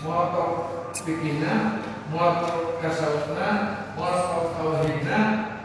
motor 0.00 0.48
fikihna 0.96 1.84
motor 2.10 2.80
tasawufna 2.80 3.48
motor 3.94 4.56
tauhidna 4.56 5.20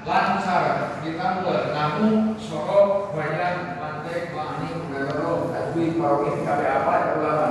lancar 0.05 1.01
ditambah. 1.01 1.73
Namun 1.73 2.37
sorok 2.37 3.17
banyak 3.17 3.81
mantek 3.81 4.29
mani 4.37 4.69
mengarok 4.85 5.49
tapi 5.49 5.97
parokin 5.97 6.45
kabe 6.45 6.65
apa 6.69 6.93
ulama 7.17 7.49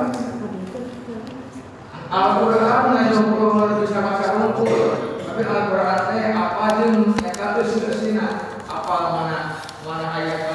Al-Quran 2.15 2.83
ngajong 2.95 3.29
pulau 3.35 3.83
bisa 3.83 3.99
maca 3.99 4.27
rungkul 4.39 5.19
tapi 5.19 5.43
Al-Quran 5.43 6.31
apa 6.31 6.63
aja 6.63 6.85
mereka 6.95 7.59
tuh 7.59 7.67
sudah 7.67 7.93
sina 7.99 8.27
apa 8.71 8.97
mana 9.13 9.41
mana 9.83 10.07
ayat 10.15 10.47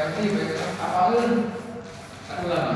nanti 0.00 0.24
apa 0.80 1.00
kan 1.12 2.38
ulama 2.40 2.72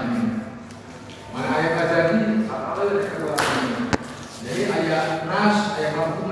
mana 1.33 1.49
ayat 1.57 1.73
kajadi 1.73 2.21
apa 2.53 2.69
kan 2.77 3.17
ulama 3.17 3.49
jadi 4.45 4.63
ayat 4.69 5.25
nas 5.25 5.57
ayat 5.81 5.93
mampu 5.97 6.29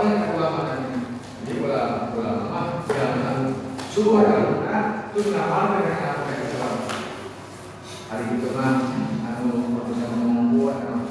kan 0.00 0.32
ulama 0.32 0.60
jadi 1.44 1.60
ulama 1.60 1.96
ulama 2.16 2.60
suruh 3.92 4.24
ada 4.24 5.10
itu 5.12 5.34
nama 5.36 5.76
dengan 5.76 6.00
apa 6.14 6.30
yang 6.32 6.56
ulama 6.56 6.88
hari 8.08 8.24
itu 8.32 8.48
mah 8.56 8.80
anu 9.28 9.76
bisa 9.92 10.06
membuat 10.16 10.88
anu 10.88 11.04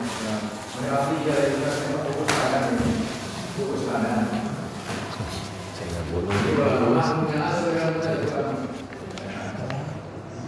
mereka 0.79 0.99
tiga 1.11 1.33
saya 1.53 2.01
fokus 2.01 2.29
pada 2.33 2.59
fokus 3.59 3.81
pada 3.85 4.11
Saya 5.75 5.85
nggak 5.91 6.03
boleh. 6.11 6.33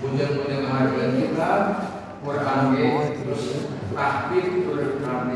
Bunjang-bunjang 0.01 0.65
harga 0.65 1.03
kita 1.13 1.51
Berangge 2.25 2.89
terus 3.21 3.43
tahbib 3.91 4.47
terus 4.65 4.89
ulama 4.97 5.35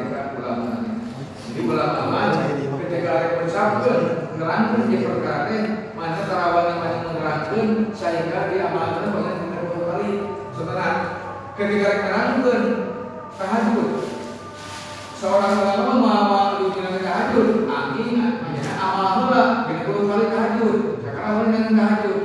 Jadi 1.51 1.59
ulama 1.67 2.33
ketika 3.05 3.21
ada 3.21 3.37
mengucapkan 3.37 3.99
Ngerangkan 4.33 4.81
di 4.89 4.97
perkara 5.05 5.57
Mana 5.93 6.19
terawal 6.25 6.65
mana 6.81 6.97
mengerangkan 7.05 7.67
Sehingga 7.93 8.49
diamalkan 8.49 9.13
banyak 9.13 9.35
beberapa 9.45 9.79
kali 9.93 10.09
Setelah 10.49 10.91
ketika 11.53 11.89
ngerangkan 12.01 12.63
Tahajud 13.37 13.89
Seorang 15.21 15.53
ulama 16.01 16.57
dunia 16.57 16.97
tahajud 16.97 17.69
Amin 17.69 18.17
amal 18.75 19.25
pula 19.25 19.43
dengan 19.65 20.05
kali 20.05 20.25
tahajud 20.29 20.75
sekarang 21.01 21.49
dengan 21.49 21.73
tahajud. 21.73 22.19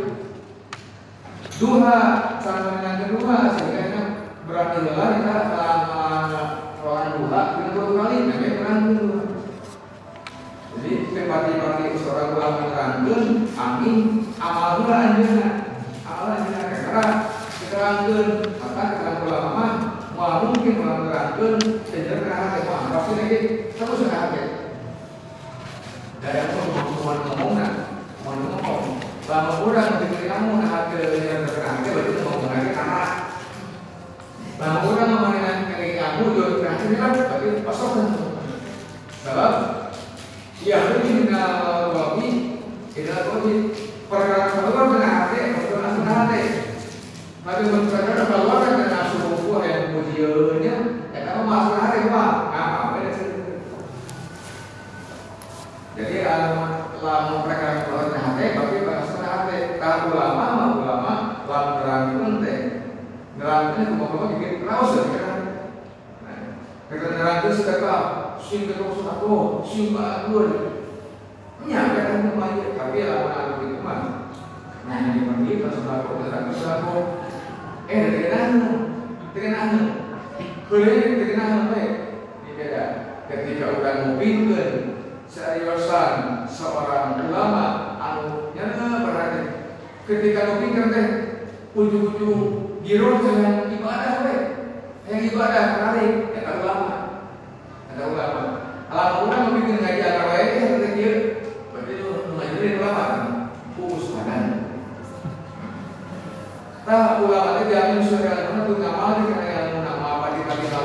Duha 1.57 2.01
sama 2.43 2.83
dengan 2.83 2.95
kedua 3.07 3.37
sehingga 3.57 4.03
berarti 4.45 4.77
lelah 4.85 5.09
kita 5.17 5.39
orang 6.83 7.11
duha 7.17 7.41
dengan 7.57 7.97
kali 7.97 8.17
berangkat 8.29 8.93
dua 8.99 9.30
jadi 10.81 11.13
tempati-pati 11.13 11.93
seorang 12.01 12.33
ulama 12.41 12.57
menerangkan 12.65 13.25
amin 13.53 14.25
amal 14.41 14.81
pula 14.81 14.97
anjana 14.97 15.49
amal 16.09 16.33
anjana 16.33 16.73
kita 16.73 17.77
rangkan 17.77 18.29
maka 18.57 18.83
kita 18.97 19.11
ulama 19.29 19.51
mah 19.53 19.73
mau 20.17 20.49
mungkin 20.49 20.81
menerangkan 20.81 21.61
sehingga 21.85 22.17
kita 22.25 22.89
pasti 22.89 23.13
lagi 23.13 23.39
terus 23.77 24.01
sekarang 24.01 24.57
dari 26.21 26.39
aku 26.49 26.57
mau 27.05 27.17
ngomong 27.29 27.53
nak 27.61 27.73
mau 28.25 28.33
ngomong 28.33 29.01
bahwa 29.29 29.53
orang 29.69 30.01
diberi 30.01 30.29
kamu 30.29 30.65
nak 30.65 30.93
ke 30.97 31.01
yang 31.21 31.45
terkenal 31.45 31.85
berarti 31.85 32.13
mau 32.25 32.33
ngomong 32.41 32.73
karena 32.73 33.05
bahwa 34.57 34.81
orang 34.97 35.13
mengenai 35.13 35.69
kali 35.69 35.89
kamu 36.01 36.25
jual 36.33 36.51
terakhir 36.61 36.93
kan 36.97 37.13
tapi 37.29 37.47
pasokan 37.65 38.09
sebab 39.21 39.53
ya 40.61 41.01
ini 41.01 41.25
dengan 41.25 41.65
wabi 41.97 42.29
kita 42.93 43.33
wabi 43.33 43.73
perkara 44.13 44.53
keluar 44.53 44.93
dengan 44.93 45.09
hati 45.09 45.57
perkara 45.57 45.89
dengan 45.97 46.13
hati 46.13 46.43
tapi 47.41 47.63
perkara 47.65 48.23
keluar 48.29 48.61
dengan 48.69 49.05
suhu 49.09 49.57
yang 49.65 49.89
kemudiannya 49.89 50.75
ya 51.17 51.21
kamu 51.25 51.43
masuk 51.49 51.81
hati 51.81 51.99
wah 52.13 52.53
apa 52.53 52.99
ini 53.09 53.25
jadi 55.97 56.17
lamun 57.01 57.45
mereka 57.45 57.85
keluar 57.85 58.09
hati, 58.09 58.57
bagi 58.57 58.89
bahasa 58.89 59.21
hati. 59.21 59.77
Kalau 59.77 60.17
ulama, 60.17 60.45
mah 60.57 60.69
ulama, 60.81 61.15
lamun 61.45 61.77
nerangkan 61.77 62.33
teh, 62.41 62.61
nerangkan 63.37 63.85
itu 63.85 63.93
mau 64.01 64.29
bikin 64.33 64.65
raus 64.65 64.97
kan. 65.13 65.41
Mereka 67.51 67.67
nerangkan 67.67 67.67
sedekah, 67.67 68.03
sing 68.39 68.71
ketemu 68.71 68.95
sedekah, 68.95 69.43
sing 69.67 69.87
bagus. 69.91 70.51
Nya 71.67 71.83
kan 71.99 72.31
kemarin, 72.31 72.79
tapi 72.79 72.99
aku 73.03 73.63
itu 73.67 73.83
mah. 73.83 74.31
Nah, 74.87 74.97
ini 75.03 75.27
pergi 75.27 75.59
pas 75.59 75.75
sedekah, 75.75 76.15
nerangkan 76.15 76.55
sedekah. 76.55 77.03
Eh, 77.91 77.99
dari 78.07 78.31
mana? 78.31 78.71
Dari 79.35 79.49
mana? 79.51 79.81
Kuliah 80.71 81.11
dari 81.19 81.35
mana? 81.35 81.75
Ini 81.75 82.51
beda. 82.55 82.85
Ketika 83.27 83.67
mau 83.83 84.15
bikin 84.15 84.55
seriusan 85.27 86.47
seorang 86.47 87.19
ulama 87.35 87.99
anu 87.99 88.55
nyana 88.55 89.07
berarti 89.07 89.43
ketika 90.07 90.59
pikir 90.59 90.87
teh 90.91 91.07
ujung-ujung 91.75 92.43
giro 92.83 93.23
dengan 93.23 93.71
ibadah 93.71 94.27
we 94.27 94.35
yang 95.07 95.23
ibadah 95.31 95.63
menarik 95.79 96.35
kata 96.35 96.53
ulama 96.59 97.00
kata 98.01 98.17
ulama 98.17 98.43
alam 98.89 99.29
ulama 99.29 99.61
bikin 99.61 99.77
ngaji 99.85 100.01
agak 100.01 100.25
wae 100.33 100.45
teh 100.57 100.65
kata 100.73 100.89
kieu 100.97 101.15
berarti 101.69 101.93
itu 102.01 102.09
ngajarin 102.33 102.81
ulama 102.81 103.05
fokus 103.77 104.17
badan 104.17 104.45
Tah 106.81 107.21
ulama 107.21 107.61
teh 107.61 107.69
diamin 107.69 108.01
surga 108.01 108.57
mana 108.57 108.65
tuh 108.65 108.81
ngamal 108.81 109.21
di 109.21 109.25
kana 109.37 109.45
yang 109.53 109.85
apa 109.85 110.27
di 110.33 110.41
itu 110.41 110.65
kan? 110.65 110.81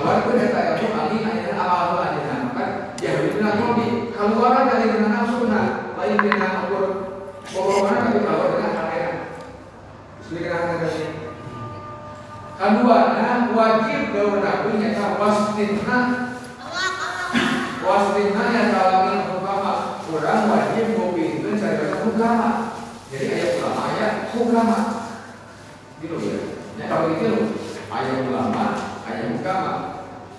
Ukur 7.55 7.79
dengan 7.87 8.11
kedua 8.11 8.35
wajib 13.55 14.11
daun 14.11 14.43
nabi 14.43 14.69
nyata 14.83 15.15
wastinna 15.15 15.97
wastinna 17.85 18.43
yang 18.49 18.69
dalam 18.73 19.29
hukama 19.29 20.01
orang 20.09 20.41
wajib 20.49 20.97
itu 21.13 21.49
cari 21.53 21.77
baca 21.77 21.97
hukama 22.01 22.49
jadi 23.13 23.25
ayat 23.29 23.51
ulama 23.61 23.81
ayat 23.93 24.13
hukama 24.33 24.79
gitu 26.01 26.17
ya. 26.17 26.37
Ya 26.81 26.85
kalau 26.89 27.13
itu 27.13 27.61
ayat 27.93 28.25
ulama 28.25 28.65
ayat 29.05 29.25
hukama 29.37 29.71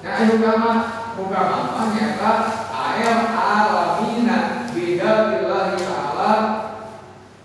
nah 0.03 0.11
ayat 0.11 0.29
hukama 0.35 0.71
hukama 1.15 1.59
nyata 1.95 2.33
ayat 2.75 3.21
alamina 3.31 4.37
bidatillahi 4.75 5.79
ta'ala 5.79 6.35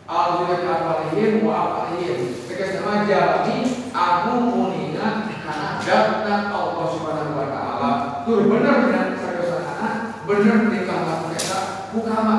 al-bidat 0.10 0.66
apalihim 0.66 1.46
wa 1.46 1.54
apalihim 1.62 2.42
tegas 2.50 2.82
nama 2.82 3.06
jalani 3.06 3.58
aku 3.94 4.34
munina 4.50 5.30
karena 5.30 5.78
dapna 5.80 6.36
Allah 6.52 6.86
subhanahu 6.90 7.38
wa 7.38 7.48
ta'ala. 7.48 7.90
Bener 8.26 8.92
sadosana 8.92 9.11
bener 10.42 10.74
nikah 10.74 11.00
laku 11.06 11.38
kita 11.38 11.60
hukama 11.94 12.38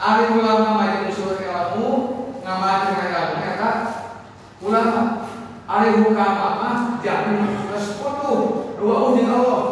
Ari 0.00 0.32
ulama 0.38 0.80
majlis 0.80 1.18
usul 1.18 1.34
ilmu 1.42 1.88
ngamatin 2.46 3.10
ilmu 3.10 3.36
eta 3.42 3.70
ulama 4.62 5.02
Ari 5.66 5.98
hukama 5.98 6.46
mah 6.62 6.78
jamin 7.02 7.58
sekutu 7.74 8.34
dua 8.74 8.96
uji 9.10 9.22
Allah. 9.22 9.62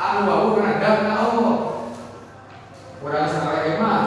Anu 0.00 0.56
kena 0.56 0.80
dapna 0.80 1.12
Allah. 1.12 1.52
Orang 3.04 3.28
salah 3.28 3.68
mah 3.76 4.00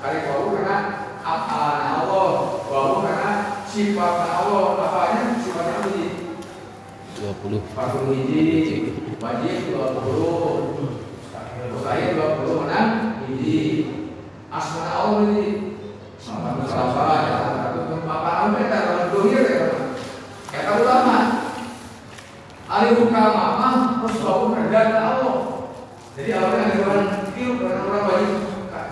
kali 0.00 0.24
wau 0.24 0.56
kena 0.56 0.76
apa 1.20 1.60
Allah? 2.00 2.28
Wau 2.64 3.04
kena 3.04 3.60
sifat 3.68 4.16
Allah. 4.24 4.64
Apanya 4.88 5.36
sifatnya 5.36 5.84
sih? 5.84 6.28
20 7.18 7.60
40 7.76 8.14
hiji 8.14 8.94
wajib 9.18 9.74
20 9.74 10.57
saya 11.88 12.12
26 12.12 13.32
ini 13.32 13.56
asmara 14.52 14.92
Allah 14.92 15.20
ini. 15.32 15.48
Sama 16.20 16.60
salah 16.68 17.24
ya 17.24 17.38
apa 18.04 18.30
ambil 18.44 18.68
dan 18.68 18.82
kalau 18.84 19.04
dunia 19.16 19.40
ya 19.40 19.56
kata 20.52 20.72
ulama. 20.84 21.18
Alih 22.68 23.00
hukama 23.00 23.44
mah 23.56 23.76
Rasulullah 24.04 24.60
kerjaan 24.60 24.92
Allah 24.92 25.36
jadi 26.12 26.34
awalnya 26.36 26.68
yang 26.68 26.82
orang 26.84 27.08
itu 27.32 27.62
orang 27.64 27.84
orang 27.88 28.04
wajib 28.10 28.32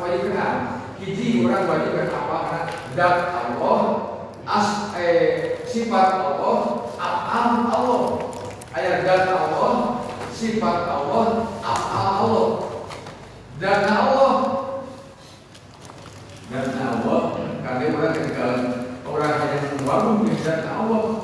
wajib 0.00 0.20
kenal. 0.30 0.54
Kiji 0.96 1.44
orang 1.44 1.68
wajib 1.68 1.92
apa? 2.00 2.36
Karena 2.48 2.60
dat 2.96 3.16
Allah 3.36 3.80
as 4.48 4.96
eh, 4.96 5.60
sifat 5.68 6.24
Allah 6.24 6.88
alam 6.96 7.68
Allah. 7.68 8.02
Ayat 8.72 9.04
dat 9.04 9.28
Allah 9.28 10.00
sifat 10.32 10.88
Allah 10.88 11.50
afal 11.60 12.08
Allah 12.24 12.65
dan 13.56 13.88
Allah. 13.88 14.34
Dan 16.46 16.68
Allah 16.78 17.22
kalian 17.66 17.92
orang 17.98 18.12
ketika 18.14 18.46
orang 19.02 19.32
hanya 19.42 19.58
membangun 19.74 20.30
dan 20.44 20.60
Allah. 20.68 21.15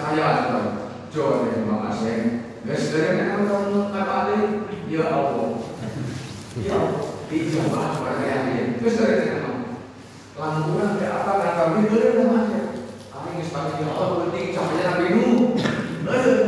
kekayaan 0.00 0.38
Tuhan. 0.48 0.66
Jauh 1.12 1.36
dari 1.44 1.68
Bang 1.68 1.84
Aseng. 1.92 2.22
Dan 2.64 2.76
sederhana 2.76 3.44
kamu 3.44 3.92
kata 3.92 4.18
ya 4.88 5.04
Allah. 5.12 5.48
Ya, 6.60 6.78
dicoba 7.28 7.80
pertanyaannya. 8.00 8.80
Terus 8.80 8.94
sederhana 8.96 9.52
lampuran 10.40 10.96
ke 10.96 11.04
apa 11.04 11.32
kan 11.36 11.52
kami 11.52 11.80
beli 11.92 12.08
namanya. 12.16 12.60
Kami 13.12 13.28
ngesepakati 13.36 13.84
Allah 13.84 14.08
penting 14.24 14.56
cahaya 14.56 14.82
Nabi 14.88 15.06
Nuh. 15.12 15.40
Eh. 16.10 16.40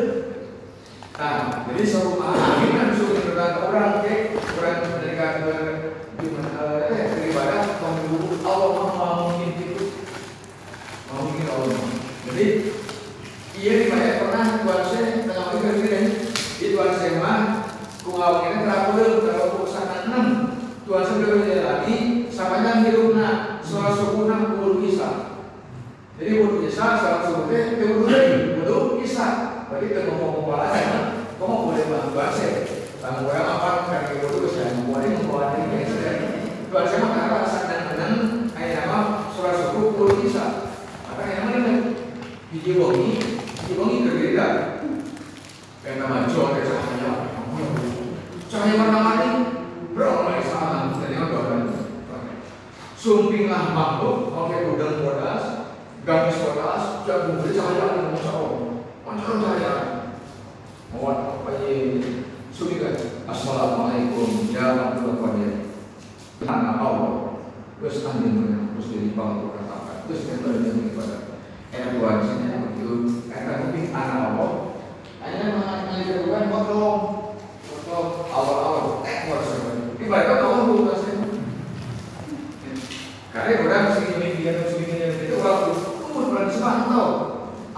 Nah, 1.12 1.68
jadi 1.68 1.84
semua 1.86 2.21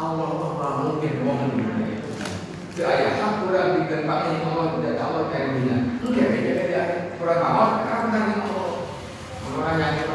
Allah 0.05 0.29
Maha 0.37 0.69
mungkin 0.85 1.15
wong 1.25 1.41
Tidak 2.75 2.91
ada 2.91 3.09
hak 3.17 3.33
kurang 3.41 3.69
di 3.79 3.83
tempat 3.87 4.19
ini 4.29 4.39
Allah 4.45 4.67
tidak 4.77 4.95
tahu 4.99 5.31
kayak 5.31 5.49
gimana. 5.57 5.85
Tidak 6.03 6.59
ada 6.69 6.83
kurang 7.17 7.39
tahu 7.41 7.69
karena 7.87 8.21
Allah. 8.45 8.73
Orang 9.55 9.77
yang 9.79 10.14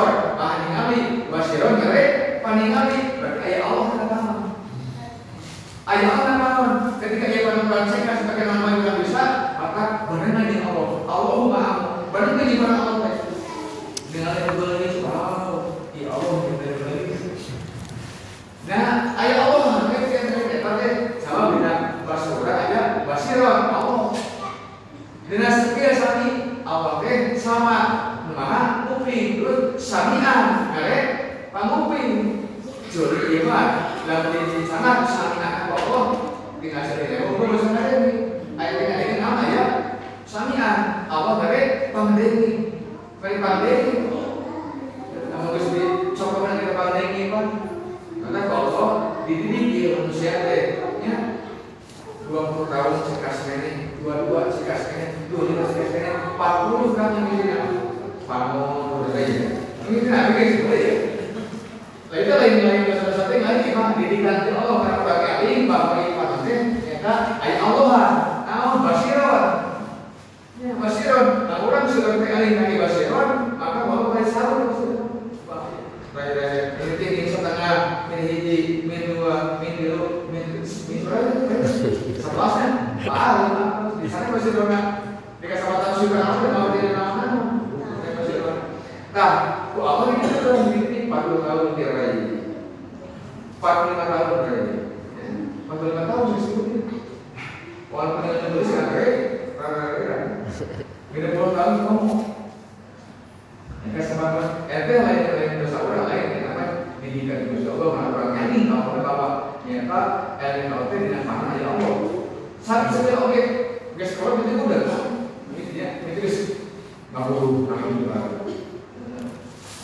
basor, 0.00 0.36
paningali, 0.40 1.00
basiron 1.28 1.74
kere 1.80 2.04
paningali. 2.40 3.20
Berarti 3.20 3.40
ayat 3.44 3.62
Allah 3.68 3.86
katakan. 3.92 4.36
Ayat 5.84 6.08
Allah 6.08 6.24
katakan. 6.24 6.70
Ketika 7.00 7.26
ia 7.32 7.48
mentranslekan 7.48 8.16
sebagai 8.20 8.44
nama 8.48 8.76
yang 8.76 9.00
bisa, 9.00 9.24
maka 9.56 10.04
benar 10.08 10.44
di 10.48 10.56
Allah. 10.60 10.88
Allahumma 11.08 11.64
benar 12.12 12.44
di 12.44 12.56
mana 12.60 12.76
Allah 12.76 12.96
teh. 13.08 13.16
Dengan 14.10 14.36
itu 14.36 14.52
beli, 14.58 14.88
wow, 15.04 15.80
ya 15.96 16.08
Allah 16.12 16.36
kita 16.44 16.66
beli. 16.80 17.02
Nah, 18.68 19.16
ayat 19.16 19.38
Allah 19.48 19.60
kan 19.88 20.02
yang 20.12 20.26
berarti 20.60 20.88
sama 21.24 21.56
beda 21.56 21.74
basura 22.04 22.52
ayat 22.68 22.86
basiron 23.08 23.60
Allah. 23.72 24.12
Dengan 25.30 25.52
sekian 25.56 25.94
sani 25.96 26.28
Allah 26.68 27.00
teh 27.00 27.32
sama 27.38 28.10
maha 28.34 28.86
kuping 28.88 29.42
terus 29.42 29.76
samian 29.76 30.72
kare 30.72 30.98
panguping 31.50 32.46
jadi 32.90 33.18
iya 33.30 33.40
mah 33.46 33.66
dalam 34.08 34.32
di 34.32 34.66
sana 34.66 35.06
samian 35.06 35.70
Allah 35.70 36.04
dengan 36.58 36.82
cerita 36.88 37.28
oh 37.28 37.32
gue 37.38 37.46
masuk 37.52 37.70
kare 37.74 37.90
ini 38.00 38.12
ayat 38.58 38.80
ini 38.96 39.14
nama 39.20 39.42
ya 39.50 39.64
samian 40.26 41.06
Allah 41.10 41.34
kare 41.44 41.92
pangdengi 41.92 42.50
kare 43.20 43.36
pangdengi 43.38 43.94
kamu 45.30 45.46
harus 45.46 45.66
dicoba 45.74 46.58
kita 46.58 46.72
pangdengi 46.74 47.22
kan 47.30 47.46
karena 48.20 48.40
kalau 48.46 48.90
dididik 49.26 49.74
ya 49.74 49.88
manusia 50.00 50.32
teh 50.48 50.62
ya 51.02 51.16
20 52.30 52.70
tahun 52.70 52.94
sekas 53.10 53.42
ini, 53.50 53.98
22 54.06 54.54
sekas 54.54 54.82
ini, 54.94 55.34
25 55.34 55.66
sekas 55.74 55.90
ini, 55.98 56.10
40 56.38 56.94
kan 56.94 57.10
yang 57.18 57.26
ini 57.34 57.50
Pamor, 58.30 59.10
udah 59.10 59.18
aja. 59.18 59.58
Ini 59.90 60.06
kan 60.06 60.30
apa 60.30 60.38
sih 60.38 60.62
boleh 60.62 60.82
ya? 60.86 60.94
Lah 62.14 62.18
itu 62.22 62.30
lain 62.30 62.54
lain 62.62 62.82
bahasa 62.86 63.10
satu 63.10 63.32
yang 63.34 63.42
lain 63.42 63.58
gimana? 63.66 63.98
Didikan 63.98 64.46
di 64.46 64.50
Allah 64.54 64.76
karena 64.86 65.02
bagi 65.02 65.26
alim 65.34 65.60
bagi 65.66 66.14
patutnya 66.14 66.56
ya 66.86 67.14
ayat 67.42 67.58
Allah. 67.58 68.06
Nah, 68.46 68.78
basiron. 68.86 69.46
Ya, 70.62 70.70
basiron. 70.78 71.26
Nah, 71.50 71.58
orang 71.58 71.90
sudah 71.90 72.22
berkali 72.22 72.54
lagi 72.54 72.78
basiron, 72.78 73.30
maka 73.58 73.78
baru 73.90 74.14
kayak 74.14 74.30
sarung 74.30 74.78
Raya 76.10 76.78
ini 76.78 76.94
tinggi 77.02 77.34
setengah, 77.34 78.10
min 78.10 78.20
hiji, 78.30 78.86
min 78.86 79.14
dua, 79.14 79.58
min 79.58 79.74
dulu, 79.74 80.30
min 80.30 80.62
min 80.62 80.98
berapa? 81.02 81.64
Sebelasnya, 82.14 82.68
baru. 83.10 83.98
Di 83.98 84.06
sana 84.06 84.26
masih 84.30 84.54
dona 84.54 84.80
dikasih 85.42 85.66
kesempatan 85.66 85.92
sudah 85.98 86.22
apa? 86.22 86.46
Mau 86.54 86.68
di 86.74 86.94
nama 86.94 87.20
Nah, 89.10 89.32
ku 89.74 89.82
Allah 89.82 90.14
ini 90.14 90.22
sudah 90.22 90.54
memiliki 90.70 91.10
40 91.10 91.42
tahun 91.42 91.74
di 91.74 91.82
raya. 91.82 92.14
45 93.58 94.06
tahun 94.06 94.38
raya. 94.46 94.74
45 95.66 96.08
tahun 96.08 96.24
disebutnya. 96.38 96.80
Walaupun 97.90 98.22
dengan 98.22 98.38
menulis 98.46 98.70
kan 98.70 98.86
raya, 98.94 99.10
raya, 99.58 100.16
Beda 101.10 101.28
puluh 101.34 101.52
tahun 101.58 101.74
kamu. 101.82 102.06
Ya 103.80 103.96
kesempatan, 103.96 104.68
ente 104.68 104.92
lain 104.92 105.20
lain 105.24 105.64
dosa 105.64 105.80
orang 105.80 106.04
lain, 106.04 106.26
kenapa 106.36 106.64
didikan 107.00 107.48
Gusti 107.48 107.64
Allah 107.64 107.88
mana 107.96 108.12
orang 108.12 108.36
kalau 108.36 108.92
orang 108.92 109.00
bawa 109.08 109.28
nyata 109.64 110.00
eling 110.36 110.68
kau 110.68 110.92
dengan 110.92 111.24
mana 111.24 111.56
ya 111.56 111.66
Allah. 111.72 111.96
Saat 112.60 112.92
saya 112.92 113.24
oke, 113.24 113.42
guys 113.96 114.12
kalau 114.20 114.44
itu 114.44 114.52
udah, 114.68 114.84
itu 115.56 115.72
dia, 115.72 116.04
itu 116.04 116.20
guys, 116.20 116.38
nggak 117.08 117.24
perlu, 117.24 117.64
nggak 117.64 117.78
perlu 117.80 118.04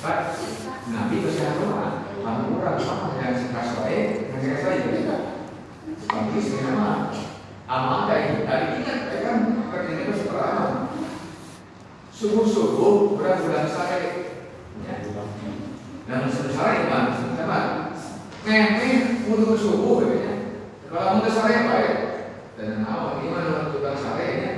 Pak, 0.05 0.19
Nabi 0.93 1.17
bersama 1.25 2.05
kamu 2.21 2.61
orang 2.61 2.77
sama 2.77 3.17
yang 3.17 3.33
sekas 3.33 3.81
baik, 3.81 4.29
yang 4.29 4.41
sekas 4.45 4.61
baik 4.61 4.83
juga. 4.93 5.17
Tapi 6.05 6.37
sekarang 6.37 7.17
amal 7.65 8.05
dari 8.13 8.45
dari 8.45 8.67
ingat 8.77 9.25
kan 9.25 9.37
kerjanya 9.73 10.05
itu 10.05 10.15
setelah 10.21 10.93
subuh 12.13 13.16
subuh 13.27 13.43
bulan 13.43 13.67
bulan 13.67 13.67
sare. 13.67 14.03
Dan 16.07 16.31
subuh 16.31 16.53
sare 16.55 16.73
gimana? 16.87 17.11
Sama. 17.19 17.61
Meme 18.47 18.91
untuk 19.27 19.59
subuh 19.59 20.07
ya. 20.07 20.63
Kalau 20.87 21.19
untuk 21.19 21.33
sare 21.35 21.67
baik. 21.67 21.95
Dan 22.55 22.87
awal 22.87 23.19
gimana 23.19 23.75
untuk 23.75 23.83
sare 23.99 24.29
ya? 24.39 24.53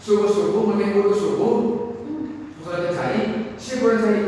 Subuh 0.00 0.30
subuh 0.32 0.72
mending 0.72 0.96
subuh. 1.12 1.56
Misalnya 2.56 2.96
cari, 2.96 3.22
si 3.60 3.76
bulan 3.84 4.00
cari 4.00 4.22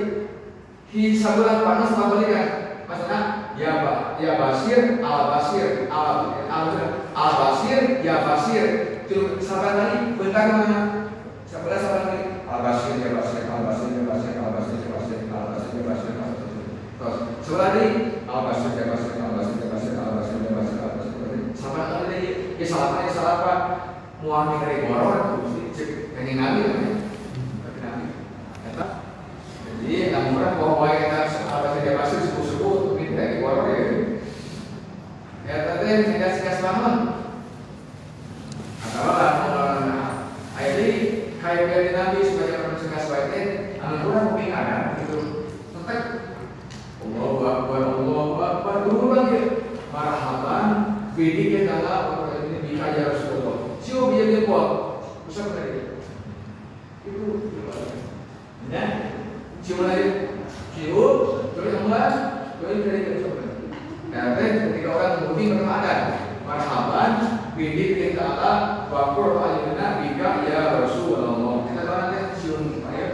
di 0.96 1.12
sebelah 1.12 1.60
panas 1.66 1.92
kembalikan 1.92 2.48
maksudnya 2.86 3.52
ya 3.58 3.72
ba, 3.82 3.94
ya 4.16 4.38
basir 4.38 5.02
al 5.02 5.34
basir 5.34 5.90
al 5.90 6.40
al 6.46 6.66
al 7.12 7.32
basir 7.36 8.00
ya 8.06 8.22
basir 8.22 8.64
itu 9.04 9.36
sampai 9.42 9.76
tadi 9.76 9.98
bentar 10.14 10.44
mana 10.46 11.10
sampai 11.44 11.74
tadi 11.74 12.20
al 12.46 12.60
basir 12.62 13.02
ya 13.02 13.10
basir 13.18 13.44
al 13.50 13.60
basir 13.66 13.88
ya 13.92 14.02
basir 14.06 14.32
al 14.38 14.50
basir 14.54 14.78
ya 14.78 14.90
basir 14.94 15.20
al 15.26 15.44
basir 15.50 15.70
terus 16.96 17.16
sebelah 17.86 18.26
tadi 18.26 18.26
al 18.26 18.40
basir 18.50 18.70
ya 18.74 18.84
basir 18.90 19.12
al 19.20 19.32
basir 19.38 19.56
ya 19.62 19.68
basir 19.70 19.94
al 20.00 20.90
basir 20.98 21.16
ya 22.56 22.66
salah 22.66 23.04
ya 23.04 23.12
salah 23.12 23.36
muami 24.24 24.54
dari 24.64 24.88
boror 24.88 25.44
cek 25.76 26.16
pengen 26.16 26.40
nabi 26.40 26.62
jadi 29.86 30.10
yang 30.10 30.34
murah 30.34 30.58
bahwa 30.58 30.90
kita 30.98 31.30
apa 31.46 31.78
saja 31.78 31.94
masuk 31.94 32.18
subuh-subuh 32.26 32.98
minta 32.98 33.22
di 33.30 33.38
warung 33.38 33.70
ya. 33.70 33.86
Ya 35.46 35.56
tadi 35.62 36.10
tidak 36.10 36.42
sekas 36.42 36.58
bangun. 36.58 37.22
Atau 38.82 39.06
lah 39.06 40.26
ayat 40.58 40.74
ini 40.82 40.90
kayak 41.38 41.70
dari 41.70 41.90
Nabi 41.94 42.18
sebagai 42.18 42.66
orang 42.66 42.82
sekas 42.82 43.06
baiknya, 43.06 43.42
anak 43.78 44.02
murah 44.02 44.22
mungkin 44.26 44.50
ada 44.50 44.98
gitu. 45.06 45.18
Tetap 45.70 46.02
Allah 47.06 47.46
Akbar, 47.46 47.82
Allah 47.86 48.26
Akbar 48.42 48.76
dulu 48.90 49.06
lagi. 49.14 49.38
Marhaban, 51.16 51.32
bidik 51.32 51.48
kita 51.48 51.80
lah 51.80 52.12
orang 52.12 52.44
ini 52.44 52.76
dikajar 52.76 53.16
Rasulullah. 53.16 53.80
Siapa 53.80 54.12
dia 54.12 54.24
dia 54.28 54.44
buat? 54.44 55.00
Usah 55.32 55.48
tadi. 55.56 55.96
Itu 57.08 57.24
ya. 58.68 58.84
Cium 59.64 59.80
lagi, 59.82 60.06
cium, 60.76 61.16
terus 61.56 61.72
kemudian, 61.72 62.14
terus 62.60 62.84
dari 62.84 63.00
itu 63.16 63.28
Karena 64.12 64.38
ketika 64.70 64.88
orang 64.92 65.14
mengundi 65.24 65.44
bermadan, 65.56 66.00
marhaban, 66.44 67.10
bidik 67.56 67.96
kita 67.98 68.22
Allah, 68.22 68.86
wakur 68.92 69.40
ayyuna 69.40 70.04
bika 70.04 70.44
ya 70.46 70.84
Rasulullah. 70.84 71.64
Kita 71.66 71.82
tahu 71.82 71.96
nanti 71.98 72.20
cium 72.38 72.62
ayo. 72.92 73.06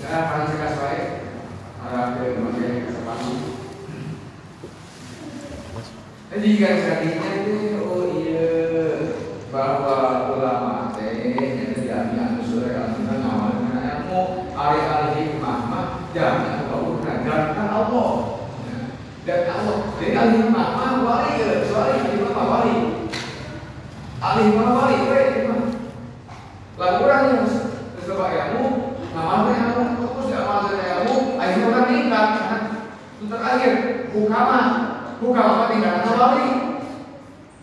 Ya, 0.00 0.26
kalau 0.26 0.48
sekas 0.48 0.74
baik, 0.80 1.06
arah 1.78 2.16
ke 2.18 2.34
memakai 2.34 2.88
kesempatan. 2.88 3.60
Jadi 6.60 6.76
kan 6.76 6.76
tadinya 6.92 7.28
itu, 7.40 7.56
oh 7.80 8.04
iya, 8.20 8.52
bahwa 9.48 10.28
ulama 10.36 10.92
teh 10.92 11.32
yang 11.32 11.72
diambil 12.12 12.44
surah 12.44 13.00
hari-hari 14.60 15.08
hikmah 15.24 15.58
mah 15.72 15.86
jangan 16.12 16.68
kau 16.68 17.00
gantikan 17.00 17.68
Allah 17.72 18.10
dan 19.24 19.48
Allah 19.48 19.76
jadi 19.96 20.12
ahli 20.20 20.36
hikmah 20.36 20.68
mah 20.76 20.92
wali 21.00 21.30
ke 21.40 21.64
soalnya 21.64 22.12
hikmah 22.12 22.32
mah 22.36 22.44
wali 22.44 22.76
ahli 24.20 24.40
hikmah 24.52 24.68
wali 24.76 24.94
hikmah 25.00 25.60
lalu 26.76 26.96
orang 27.08 27.24
yang 27.24 27.48
coba 28.04 28.26
ilmu 28.36 28.64
nama 29.16 29.48
ilmu 29.48 29.84
fokus 29.96 30.28
di 30.28 30.34
amal 30.36 30.68
ilmu 30.76 31.16
akhirnya 31.40 31.66
orang 31.72 31.84
meningkat 31.88 32.28
terakhir 33.32 33.72
hukama 34.12 34.60
hukama 35.20 35.68
tinggal 35.68 36.04
wali 36.16 36.48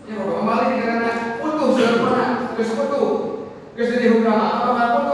ya 0.05 0.13
hukama 0.21 0.49
wali 0.49 0.81
karena 0.81 1.11
putus 1.41 1.69
sudah 1.73 1.93
pernah 2.01 2.29
terus 2.53 2.71
putus 2.77 3.13
terus 3.73 3.89
jadi 3.97 4.07
hukama 4.67 5.06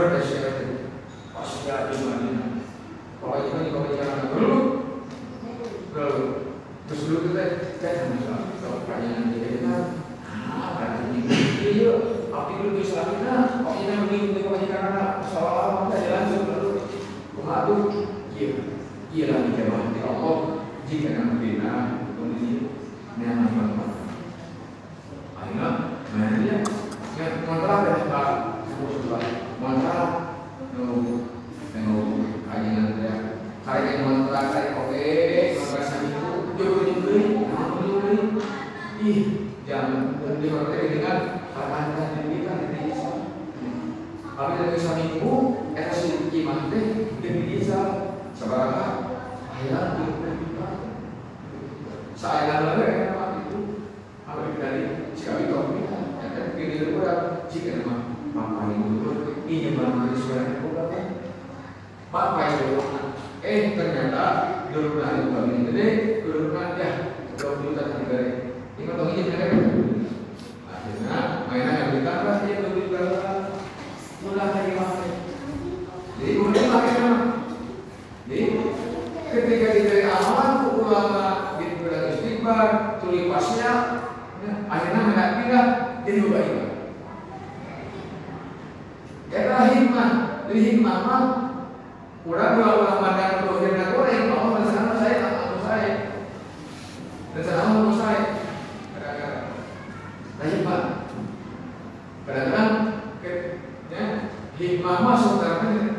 pasti 0.00 1.68
ada 1.68 1.92
di 1.92 2.00
Kalau 3.20 3.36
itu 3.36 3.52
dulu, 4.32 4.52
dulu. 5.92 6.16
Dulu 6.88 7.16
kita 7.28 7.42
kita 7.76 8.16
misalnya 8.16 8.56
kalau 8.64 8.82
pertanyaan 8.88 9.28
ah 10.50 11.04
ini 11.12 11.20
iya 11.60 11.92
tapi 12.32 12.52
dulu 12.64 12.80
di 12.80 12.84
kok 13.60 13.76
ini 13.76 14.68
soal 15.28 15.54
apa 15.68 15.78
kita 15.92 15.98
jalan 16.08 16.48
dulu. 16.48 16.70
Kemadu, 17.30 17.76
iya, 18.36 18.50
iya 19.12 19.24
lah 19.28 19.40
dijawab 19.48 19.92
di 19.92 20.00
Allah 20.00 20.36
jika 20.88 21.10
nanti 21.14 21.48
nah, 21.60 22.08
kemudian 22.16 22.72
de 104.60 104.76
mamá 104.76 105.16
soterrante 105.16 105.89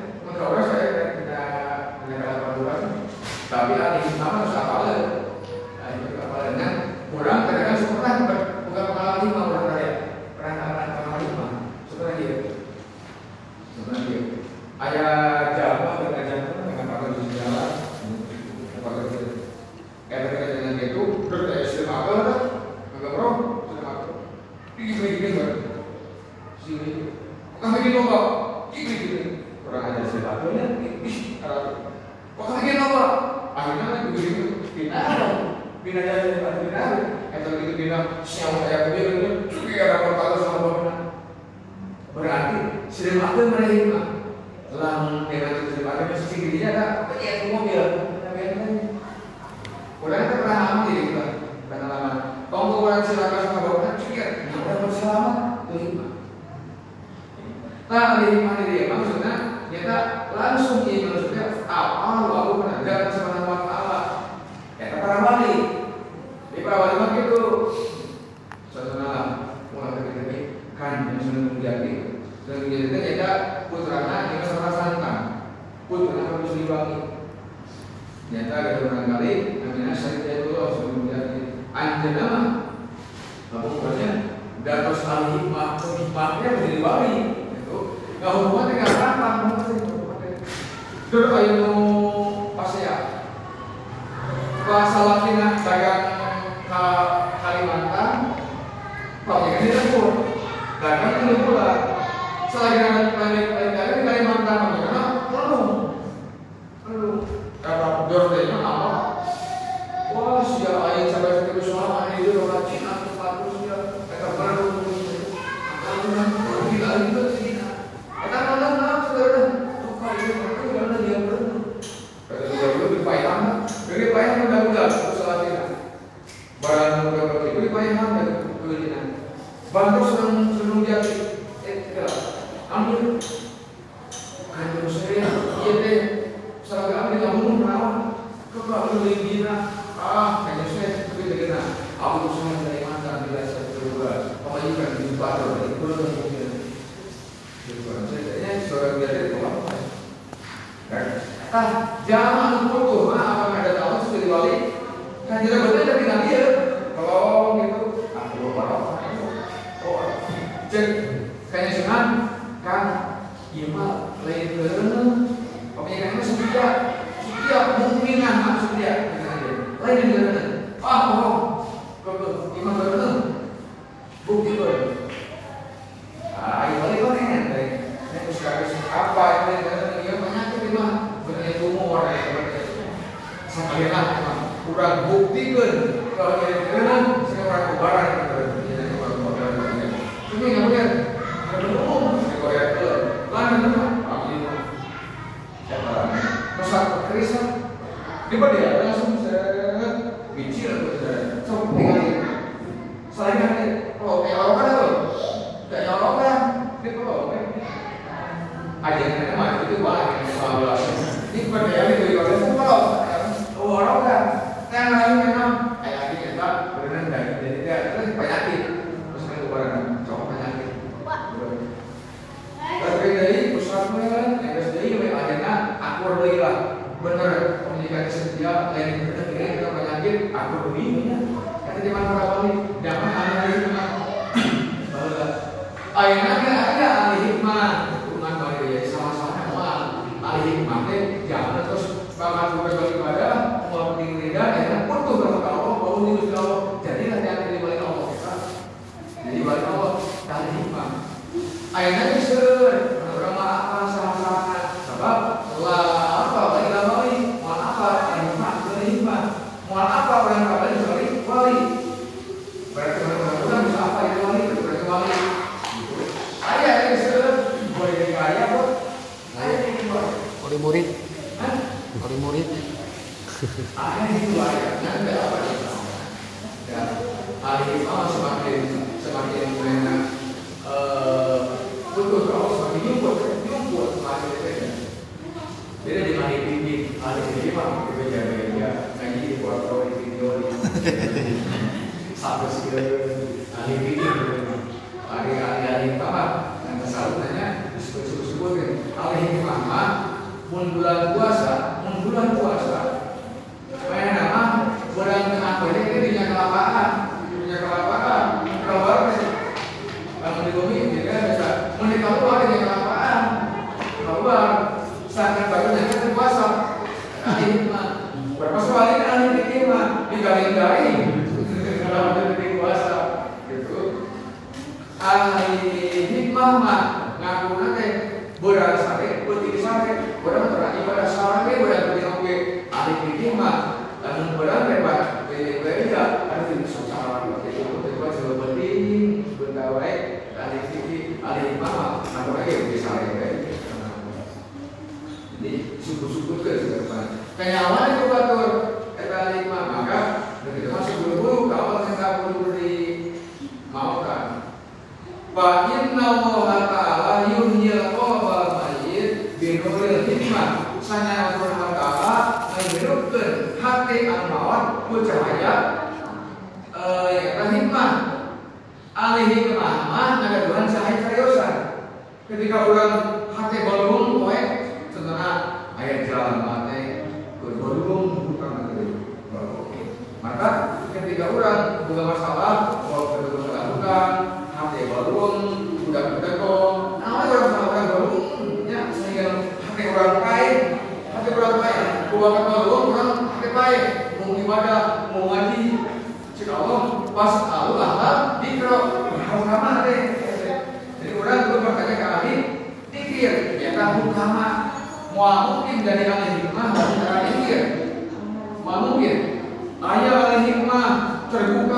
Selagi 102.52 102.84
ada 102.84 103.16
kalimantan, 103.16 104.04
Kalimantan, 104.04 105.01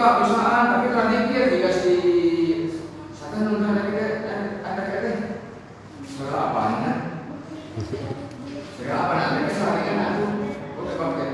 pak 0.03 0.19
perusahaan 0.19 0.67
tapi 0.67 0.91
tradikir 0.91 1.43
dia 1.55 1.71
si 1.71 1.95
satu 3.15 3.39
nunda 3.39 3.71
ada 3.71 3.87
kita? 3.87 4.35
Ada 4.59 4.81
kita 4.83 5.11
segala 6.03 6.51
apa 6.51 6.59
nih 6.67 6.95
segala 8.75 8.99
apa 8.99 9.13
nanti 9.15 9.39
kesalahan 9.47 9.99
aku 10.03 10.25
oke 10.75 10.93
pakai 10.99 11.29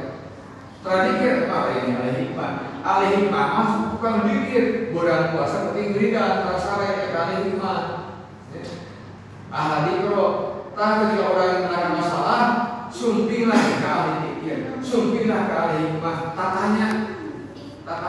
terakhir 0.85 1.49
pak 1.49 1.63
ini? 1.81 1.91
Alih 1.97 2.13
hikmah. 2.21 2.51
Alih 2.85 3.09
hikmah. 3.17 3.45
Masuk 3.57 3.85
bukan 3.97 4.13
dikir 4.29 4.93
bodang 4.93 5.33
puasa 5.33 5.73
penting 5.73 5.97
gerida 5.97 6.45
terasa 6.45 6.77
rek 6.77 7.09
alih 7.09 7.37
hikmah. 7.49 7.79
Ya. 8.53 8.61
Ahli 9.49 10.05
pro 10.05 10.25
tak 10.77 11.17
orang 11.17 11.73
yang 11.73 11.97
masalah 11.97 12.41
sumpilah 12.93 13.61
ke 13.81 13.89
alih 13.89 14.17
pikir 14.29 14.77
sumpilah 14.85 15.49
ke 15.49 15.53
alih 15.57 15.79
hikmah. 15.89 16.37
Tatanya 16.37 17.17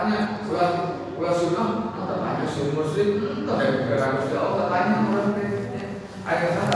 tanya 0.00 0.40
pulang 0.48 0.76
pulang 1.12 1.36
sunnah, 1.36 1.92
tak 1.92 2.08
ya, 2.08 2.16
tanya 2.24 2.72
muslim, 2.72 3.08
tak 3.44 3.54
tanya 3.60 3.84
orang 3.84 4.16
Allah, 4.32 4.56
tak 4.56 4.68
tanya 4.72 4.94
orang 5.12 5.28
lain. 5.36 5.60
Ayat 6.24 6.69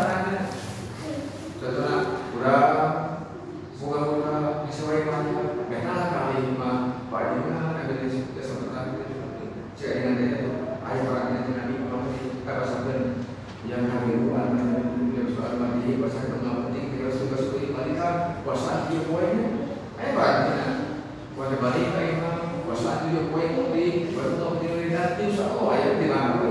negatif 24.94 25.42
Allah 25.42 25.74
yang 25.82 25.96
dilarang. 25.98 26.43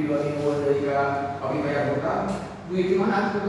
Di 0.00 0.08
dua 0.08 0.24
minggu 0.24 0.64
dari 0.64 0.80
ke 0.80 0.96
kami 1.44 1.56
bayar 1.60 1.92
hutang 1.92 2.24
duit 2.72 2.88
di 2.88 2.96
mana? 2.96 3.36
Aku 3.36 3.44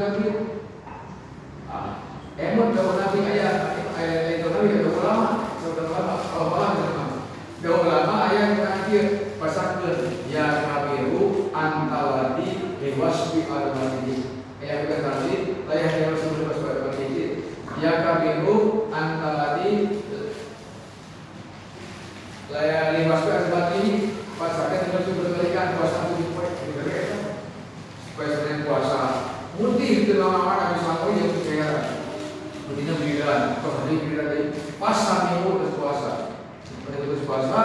ah 1.71 2.03
emot 2.35 2.75
jauh 2.75 2.99
nabi 2.99 3.23
ayah 3.23 3.79
ayah 3.95 4.35
itu 4.35 4.51
nabi 4.51 4.83
jauh 4.83 4.99
lama 4.99 5.47
jauh 5.63 5.87
lama 5.87 6.15
kalau 6.27 6.59
lama 6.59 7.05
jauh 7.63 7.87
lama 7.87 8.15
ayah 8.27 8.41
yang 8.43 8.55
terakhir 8.59 9.03
pasangkan 9.39 10.11
ya 10.27 10.67
kabiru 10.67 11.47
antaladi 11.55 12.75
dewasbi 12.83 13.47
al-masjid 13.47 14.43
ayah 14.59 14.75
bukan 14.83 14.99
tadi 15.07 15.33
ayah 15.71 15.89
dewasbi 15.95 16.43
al-masjid 16.43 17.29
ya 17.79 17.91
kabiru 18.03 18.91
antaladi 18.91 20.03
Laya 22.51 22.99
limas 22.99 23.23
ke 23.23 23.47
tempat 23.47 23.79
ini 23.79 24.11
pasakan 24.35 24.83
dengan 24.83 25.07
sumber 25.07 25.39
kebaikan 25.39 25.79
puasa 25.79 26.11
tujuh 26.11 26.35
poin 26.35 26.51
supaya 28.21 28.37
selain 28.37 28.61
puasa 28.69 29.01
mutih 29.57 30.05
itu 30.05 30.21
nama 30.21 30.45
mana 30.45 30.77
bisa 30.77 31.01
kau 31.01 31.09
yang 31.09 31.33
percaya 31.33 31.67
mutinya 32.69 32.95
bidan 33.01 33.41
kau 33.65 33.73
hari 33.81 33.97
bidan 33.97 34.29
dari 34.29 34.45
pasar 34.77 35.17
minggu 35.33 35.57
terus 35.57 35.73
puasa 35.73 36.11
pada 36.85 36.97
terus 37.01 37.25
puasa 37.25 37.61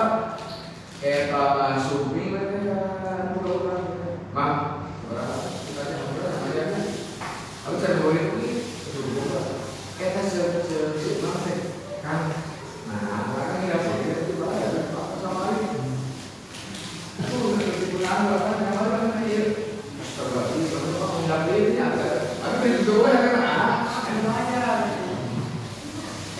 eta 1.05 1.42
masuk 1.61 2.16
minggu 2.16 2.40
mereka 2.40 3.37
pulau 3.37 3.68
orang 3.68 3.85
mak 4.33 4.53
kita 5.68 5.83
jangan 5.92 6.09
berapa 6.16 6.38
aja 6.49 6.62
kan 6.72 6.85
aku 7.68 7.77
saya 7.77 8.01
boleh 8.01 8.25
pergi 8.33 8.51
kita 10.01 10.22
se 10.25 10.40
se 10.64 10.79
se 11.05 11.53
kan 12.01 12.33
nah 12.88 13.29
orang 13.35 13.61
ini 13.61 13.77
apa 13.77 13.90
ya 14.09 14.16
itu 14.25 14.40
bahaya 14.40 14.88
sama 15.20 15.53
lagi 15.53 15.68
itu 17.20 17.37
kegunaan 17.61 18.25
apa 18.33 18.51
yang 18.57 18.77
orang 18.81 19.05
ini 19.20 19.66
seperti 20.16 20.64
itu 20.64 20.81
mengambilnya 20.96 21.87
tapi 22.40 22.66
itu 22.72 22.81
juga 22.88 23.12
ya 23.12 23.20
kan 23.20 23.37
ah 23.44 23.75
yang 24.09 24.20
banyak 24.25 24.81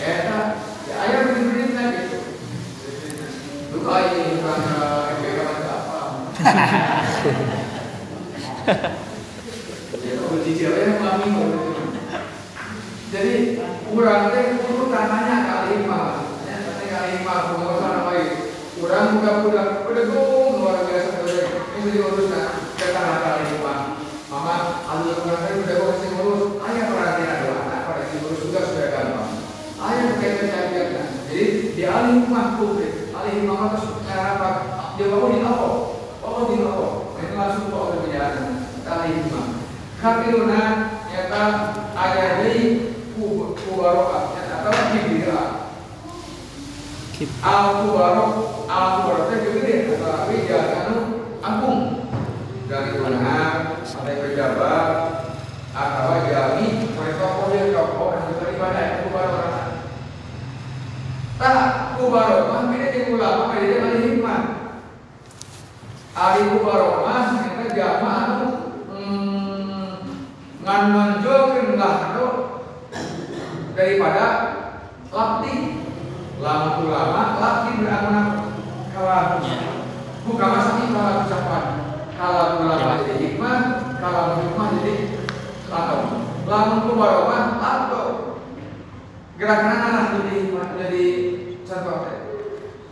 eta 0.01 0.39
ya 0.89 0.95
ayam 0.97 1.29
beri 1.45 1.63
gitu 1.77 2.17
lu 3.69 3.77
kayak 3.85 4.17
ini 4.17 4.41
karena 4.41 4.73
MBK 5.13 5.37
macam 5.45 5.77
apa 5.77 5.99
ya 10.01 10.13
kalau 10.17 10.39
cicil 10.41 10.73
ya 10.73 10.97
mami 10.97 11.29
jadi 13.13 13.33
kurang 13.93 14.33
teh 14.33 14.45
kudu 14.65 14.89
tanahnya 14.89 15.37
kali 15.45 15.85
lima 15.85 16.01
ya 16.49 16.55
tanahnya 16.65 16.87
kali 16.89 17.09
lima 17.21 17.33
pengawasan 17.53 17.93
apa 18.01 18.11
itu 18.17 18.41
kurang 19.17 19.49
buka 19.49 19.81
buka 19.81 19.89
udah 19.89 20.03
gong 20.13 20.53
luar 20.61 20.77
biasa 20.85 21.25
udah 21.25 21.45
ini 21.73 21.89
diuruskan 21.89 22.49
ke 22.77 22.85
tanah 22.93 23.17
kali 23.25 23.43
lima 23.49 23.75
mama 24.29 24.55
alur 24.85 25.25
kurang 25.25 25.41
teh 25.41 25.57
udah 25.57 25.75
gong 25.81 25.97
sih 25.97 26.09
ngurus. 26.13 26.43
Ayah 26.61 26.85
perhatian 26.93 27.29
ada 27.33 27.49
anak 27.65 27.81
pada 27.89 28.03
si 28.05 28.15
ngurus 28.21 28.39
juga 28.45 28.59
sudah 28.61 28.87
gampang. 28.93 29.31
Ayah 29.81 30.07
kayak 30.21 30.35
kejadian 30.37 30.89
jadi 31.25 31.45
di 31.73 31.83
alih 31.89 32.13
rumah 32.29 32.45
publik. 32.61 32.93
Alih 33.09 33.33
rumah 33.41 33.73
terus 33.73 34.05
apa? 34.05 34.49
Dia 35.01 35.05
bawa 35.09 35.25
di 35.33 35.39
apa 35.41 35.67
bawa 36.21 36.39
di 36.53 36.55
apa 36.61 36.87
ini 37.17 37.33
langsung 37.33 37.65
ke 37.73 37.97
penjara 38.05 38.41
alih 38.85 39.13
rumah. 39.25 39.45
Kapiluna 39.97 40.61
nyata 41.09 41.43
ada 41.97 42.25
di 42.45 42.53
kubarokah. 43.17 44.37
Atau 44.45 44.73
kibira 44.93 45.41
al 47.41 47.65
kubarok 48.67 48.83
al 48.83 48.87
kubarok 49.07 49.31
itu 49.31 49.49
gede 49.63 49.75
tetapi 49.95 50.35
jangan 50.43 50.99
agung 51.39 51.81
dari 52.67 52.99
mana 52.99 53.35
ada 53.79 54.13
pejabat 54.19 54.87
atau 55.71 56.19
jami 56.27 56.91
mereka 56.91 57.25
boleh 57.39 57.71
rokok 57.71 58.09
dan 58.11 58.23
juga 58.27 58.45
ibadah 58.51 58.83
itu 58.83 58.99
kubarok 59.07 59.47
tak 61.39 61.59
kubarok 61.95 62.41
mah 62.51 62.61
beda 62.67 62.87
dengan 62.91 63.11
ulama 63.15 63.43
beda 63.55 63.67
dengan 63.71 63.95
hikmah 64.03 64.41
ahli 66.11 66.41
kubarok 66.51 66.95
mah 67.07 67.23
kita 67.39 67.65
jama 67.71 68.11
anu 68.11 68.49
ngan 70.67 70.81
menunjukkan 70.91 71.79
lah 71.79 71.95
daripada 73.79 74.27
lakti 75.07 75.55
lama 76.43 76.71
ulama 76.83 77.21
lakti 77.39 77.71
beramal 77.79 78.46
kalau 79.07 79.39
bukan 80.27 80.47
masalah 80.51 80.83
kalau 80.91 81.23
ucapan 81.23 81.65
kalau 82.19 82.45
ulama 82.59 82.99
jadi 83.07 83.15
hikmah 83.23 83.59
kalau 84.03 84.35
hikmah 84.43 84.67
jadi 84.83 84.95
lato 85.71 85.97
lama 86.43 86.75
kubarokah 86.83 87.43
lato 87.55 88.03
gerakan 89.39 89.79
anak 89.79 90.05
jadi 90.19 90.31
hikmah 90.43 90.67
jadi 90.75 91.05
contoh 91.63 91.99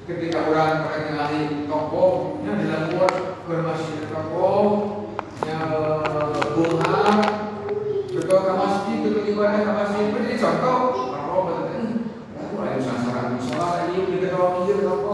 ketika 0.07 0.39
orang 0.47 0.87
yang 0.87 1.19
ahli 1.19 1.41
toko 1.67 2.39
yang 2.47 2.63
dalam 2.63 2.95
buat 2.95 3.15
bermasjid 3.43 4.07
toko 4.07 4.47
yang 5.43 5.67
bunga 6.55 7.03
betul 8.07 8.39
ke 8.39 8.53
masjid 8.55 8.97
betul 9.03 9.23
ibadah 9.35 9.59
ke 9.67 9.71
masjid 9.83 10.03
itu 10.07 10.19
jadi 10.23 10.37
contoh. 10.39 10.79
Kalau 11.11 11.39
betul 11.43 12.07
aku 12.39 12.55
ada 12.63 12.79
sasaran 12.79 13.35
musola 13.35 13.67
tadi 13.83 13.99
di 14.07 14.15
kedua 14.23 14.63
mikir 14.63 14.87
apa 14.87 15.13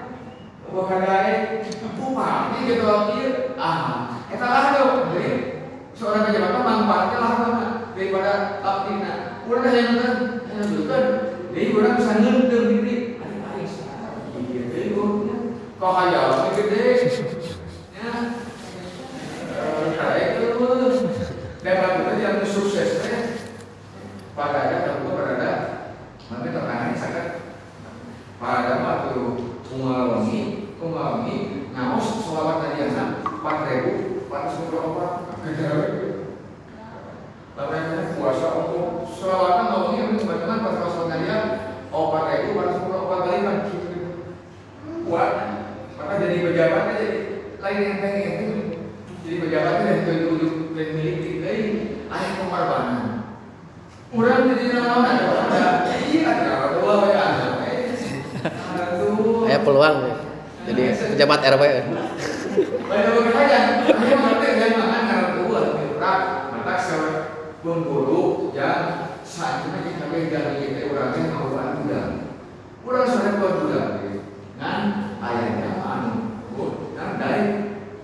Wakadai 0.71 1.67
bupati 1.99 2.57
gitu 2.63 2.83
lagi 2.87 3.23
ah 3.59 4.23
kita 4.31 4.47
seorang 5.91 6.31
pejabat 6.31 6.63
manfaatnya 6.63 7.17
lah 7.19 7.31
mana 7.37 7.67
daripada 7.93 8.33
bisa 11.99 12.13
diri 12.17 13.19
jadi 14.71 14.89
kok 15.77 16.53
gede 16.57 16.83
ya 17.93 18.13
kayak 19.97 20.27
itu 20.41 20.57
memang 21.61 21.93
itu 22.01 22.13
yang 22.21 22.41
suksesnya 22.41 23.45
pada 24.33 24.57
ada 24.65 24.77
tentu 24.89 25.13
berada 25.13 25.51
nanti 26.29 26.47
terangani 26.49 26.95
sangat 26.97 27.27
pada 28.41 28.81
waktu 28.81 29.21
mengalami 29.69 30.39
mengalami 30.81 31.37
ngaos 31.73 32.07
selawat 32.25 32.57
tadi 32.65 32.89
anak 32.89 33.09
empat 33.25 33.57
ribu 33.69 33.93
empat 34.25 34.43
ratus 34.49 34.69
empat 34.71 35.11
Lalu 37.51 38.15
puasa 38.15 38.47
untuk 38.63 39.05
selawatan 39.11 39.65
ngomongnya 39.69 40.17
teman-teman 40.17 40.63
pas 40.63 40.73
selawat 40.79 41.07
tadi 41.11 41.27
oh 41.91 42.03
empat 42.09 42.23
ribu 42.47 42.57
empat 42.57 43.19
jadi 54.51 54.65
nama 54.75 55.07
ada 55.07 55.95
iya 56.11 56.21
ada 56.27 56.75
dua 56.75 56.95
ya 57.07 57.23
ada 58.51 58.83
tuh 58.99 59.47
Saya 59.47 59.59
peluang 59.63 59.97
ya. 60.03 60.15
Jadi 60.61 60.83
pejabat 61.15 61.39
RW. 61.41 61.63
banyak 62.91 63.11
banget 63.15 63.35
aja 63.39 63.59
ini 63.87 64.07
ngerti 64.11 64.47
kan 64.59 64.71
makan 64.75 65.03
karena 65.07 65.27
dua 65.39 65.61
berat 65.95 66.21
mata 66.51 66.75
sewa 66.75 67.09
guru 67.63 68.51
yang 68.51 69.15
saat 69.23 69.63
ini 69.63 69.95
kita 69.95 70.11
pegang 70.11 70.59
kita 70.59 70.91
orangnya 70.91 71.31
mau 71.31 71.55
udah 71.55 72.05
udah 72.83 73.03
sudah 73.07 73.39
buat 73.39 73.55
udah 73.63 73.85
kan 74.59 74.81
ayahnya 75.23 75.79
anu 75.79 76.13
dan 76.91 77.09
dari 77.15 77.45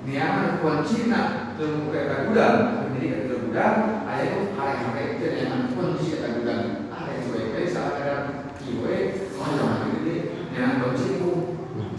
niaman 0.07 0.63
kunci 0.63 1.11
nak 1.11 1.59
temu 1.59 1.91
kata 1.91 2.31
gudang 2.31 2.87
jadi 2.95 3.27
kata 3.27 3.35
gudang 3.43 3.75
ayah 4.07 4.23
itu 4.23 4.41
hari-hari 4.55 5.19
itu 5.19 5.25
yang 5.43 5.75
kunci 5.75 6.15
kata 6.15 6.27
gudang 6.39 6.63
ada 6.87 7.09
yang 7.11 7.21
sebaik-baik 7.27 7.67
saat 7.67 7.93
ada 7.99 8.15
kiwe 8.55 8.95
mana 9.35 9.91
jadi 9.99 10.15
niaman 10.55 10.75
kunci 10.79 11.19
itu 11.19 11.31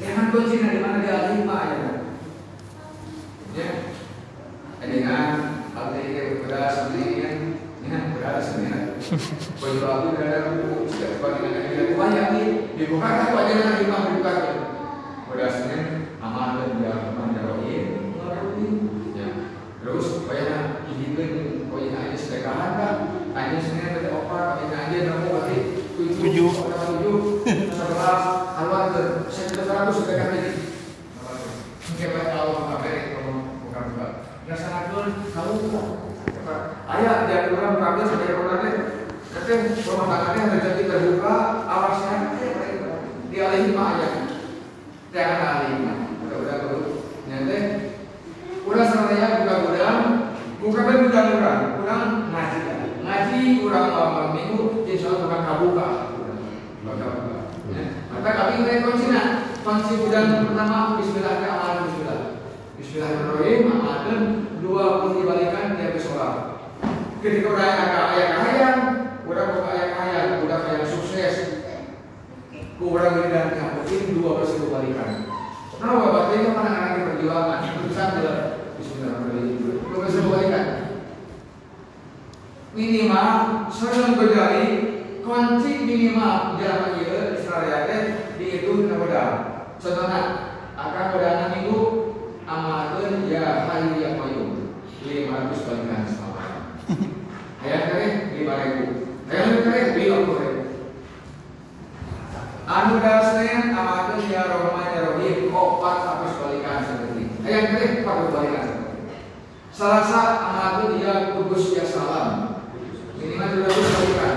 niaman 0.00 0.27
kunci 0.38 0.62
di 0.62 0.78
mana 0.78 1.02
dia 1.02 1.34
lima 1.34 1.58
ya. 1.66 1.90
Ya 3.58 3.70
dengan 4.78 5.26
arti 5.74 6.02
beras 6.46 6.74
sendiri 6.86 7.14
kan 7.18 7.36
ya. 7.82 7.98
Beras 8.14 8.54
sendiri 8.54 8.94
baju 9.58 9.78
aku 9.82 10.08
ada 10.14 10.54
buku 10.54 10.86
tidak 10.94 11.42
negara 11.42 11.82
banyak 11.98 12.26
nih 12.38 12.46
dibuka 12.78 13.08
kan 13.10 13.34
wajahnya 13.34 13.82
lima 13.82 13.98
dibuka 14.06 14.32
berasnya 15.26 15.78
aman 16.22 16.62
dan 16.62 16.70
dia 16.78 16.94
mendaroin 17.18 17.86
ya 19.18 19.28
terus 19.82 20.22
banyak 20.22 20.86
dibikin 20.86 21.66
koin 21.66 21.94
aja 21.98 22.14
sedekahan 22.14 22.72
kan 22.78 22.94
aja 23.34 23.58
sebenarnya 23.58 23.96
pada 23.98 24.10
opat 24.14 24.44
koin 24.62 24.70
aja 24.70 24.98
namu 25.02 25.26
berarti 25.34 25.58
tujuh 25.98 26.50
tujuh 26.54 27.18
sebelas 27.46 28.22
keluar 28.58 28.84
ke 28.94 29.02
seratus 29.32 29.96
sedekah 30.04 30.28
lagi 30.34 30.52
mungkin 31.88 32.08
banyak 32.12 32.28
kalau 32.34 32.54
kabar 32.66 32.96
kalau 33.14 33.34
bukan 33.62 33.82
bukan 33.94 34.10
ya 34.44 34.54
sangat 34.58 34.84
pun 34.90 35.06
kamu 35.32 35.54
ayah 36.88 37.16
dia 37.28 37.48
kurang 37.52 37.80
kabel 37.80 38.04
sampai 38.04 38.36
orangnya 38.36 38.72
Katanya 39.28 39.76
rumah 39.84 40.08
tangannya 40.08 40.56
rezeki 40.56 40.88
terbuka, 40.88 41.36
awasnya 41.68 42.32
dialihin 43.28 43.76
mah 43.76 44.00
aja 44.00 44.08
jangan 45.12 45.68
alih 45.68 45.84
udah-udah 46.24 46.56
dulu 46.64 46.90
nyata 47.28 47.58
udah 48.64 48.84
selesai 48.88 49.44
buka 49.44 49.54
gudang 49.68 50.00
buka 50.64 50.80
kan 50.80 50.96
gudang 51.04 51.28
orang 51.36 51.60
kurang 51.76 52.04
ngaji 52.32 52.58
ngaji 53.04 53.40
kurang 53.60 53.86
lama 53.92 54.22
minggu 54.32 54.84
insya 54.88 55.12
Allah 55.12 55.20
bukan 55.28 55.40
kabuka 55.44 55.86
buka 56.88 57.06
buka 57.08 57.40
maka 58.08 58.30
kami 58.32 58.54
mulai 58.64 58.80
kunci 58.84 59.06
nah 59.12 59.26
kunci 59.60 59.92
gudang 59.96 60.26
pertama 60.48 60.96
Bismillahirrahmanirrahim 61.00 61.84
Bismillah 61.84 62.20
Bismillahirrahmanirrahim 62.80 63.60
amalan 63.76 64.22
dua 64.64 64.84
puluh 65.04 65.20
dibalikan 65.20 65.76
dia 65.76 65.92
bersolat 65.92 66.36
ketika 67.20 67.48
udah 67.48 67.64
agak 67.64 68.04
ayah 68.16 68.28
kaya 68.40 68.70
udah 69.24 69.44
buka 69.56 69.68
ayah 69.72 69.88
kaya 69.96 70.20
udah 70.44 70.58
kaya 70.68 70.84
sukses 70.84 71.34
kurang 72.78 73.26
dan 73.26 73.58
ini 73.88 74.14
dua 74.14 74.38
persen 74.38 74.70
balikan. 74.70 75.26
Nah, 75.82 75.98
bapak 75.98 76.30
itu 76.36 76.54
mana 76.54 76.70
anak 76.78 77.10
perjuangan 77.10 77.64
itu 77.66 77.90
sambil 77.90 78.26
Bismillahirrahmanirrahim. 78.78 79.82
Dua 79.82 79.98
persen 80.04 80.22
balikan. 80.30 80.66
Minimal 82.76 83.30
sering 83.72 84.14
berjari 84.14 84.64
kunci 85.26 85.72
minimal 85.88 86.54
jalan 86.60 87.02
iya 87.02 87.34
Israel 87.34 87.82
di 88.38 88.46
itu 88.62 88.70
kepada 88.86 89.22
contohnya 89.82 90.20
akan 90.78 91.04
pada 91.18 91.50
minggu 91.58 91.80
amalkan 92.46 93.26
ya 93.26 93.66
hari 93.66 93.98
yang 93.98 94.22
mayu 94.22 94.70
lima 95.02 95.50
ratus 95.50 95.66
balikan 95.66 96.06
sama. 96.06 96.70
Ayat 97.58 97.82
kare 97.90 98.06
lima 98.38 98.54
ribu. 98.62 98.84
Ayat 99.26 99.66
kare 99.66 99.80
lima 99.98 100.18
puluh 100.22 100.38
ribu. 100.46 100.62
Anu 102.68 103.00
dasnya 103.00 103.72
amatun 103.72 104.28
ya 104.28 104.44
Rahman 104.44 104.92
ya 104.92 105.00
Rahim 105.16 105.48
opat 105.48 106.04
habis 106.04 106.36
balikan 106.36 106.84
seperti 106.84 107.24
Ayat 107.48 107.64
kering 107.72 108.04
pakai 108.04 108.28
balikan 108.28 108.64
seperti 108.68 109.00
Selasa 109.72 110.20
amatun 110.52 111.00
ya 111.00 111.32
kudus 111.32 111.72
ya 111.72 111.88
salam. 111.88 112.60
Minimal 113.16 113.48
sudah 113.48 113.70
kudus 113.72 113.88
balikan 113.96 114.34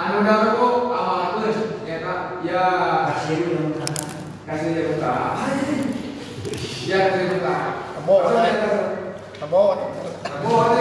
Anu 0.00 0.16
darbo 0.24 0.96
amatun 0.96 1.52
ya? 1.84 1.96
Ya 2.40 2.62
kasih 3.12 3.76
kasih 4.48 4.70
ya 4.72 4.82
buka 4.96 5.12
Ya 6.88 6.98
kasih 7.12 7.24
buka 7.36 7.54
Abo, 8.00 8.14
abo, 9.44 9.62
Abo 10.24 10.52
ada 10.72 10.80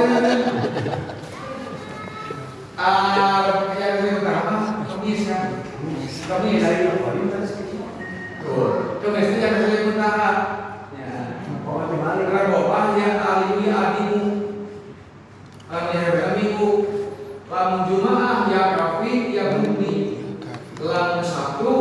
Ah, 2.80 3.44
ya 3.76 3.88
kasih 4.00 4.24
buka 4.24 4.32
apa? 4.40 5.65
Kemis 6.26 6.58
ya 6.58 6.98
kami 7.06 7.30
dari 7.30 7.46
Tuh, 8.42 8.98
kemestinya 8.98 9.48
kesulitan 9.58 9.94
utara. 9.94 10.32
Ya. 10.94 11.38
Karena 11.66 12.50
bapak 12.50 12.98
yang 12.98 13.22
alimi 13.22 13.70
adimu, 13.70 14.26
kami 15.70 15.94
hari 15.98 16.34
minggu, 16.34 16.70
lamun 17.46 17.82
jumaah 17.90 18.50
ya 18.50 18.74
kafi 18.74 19.38
ya 19.38 19.58
bumi, 19.62 20.26
sabtu 21.22 21.74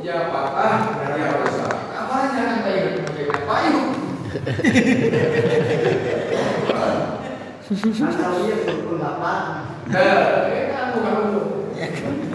ya 0.00 0.32
patah 0.32 0.96
ya 1.16 1.40
rusak. 1.44 1.72
Apanya 1.92 2.40
kan 2.40 2.56
kayak 2.64 3.04
kayak 3.04 3.36
payung. 3.44 3.92
Nah, 9.90 10.32
kan 10.72 10.86
bukan 10.96 11.14
itu. 11.20 11.42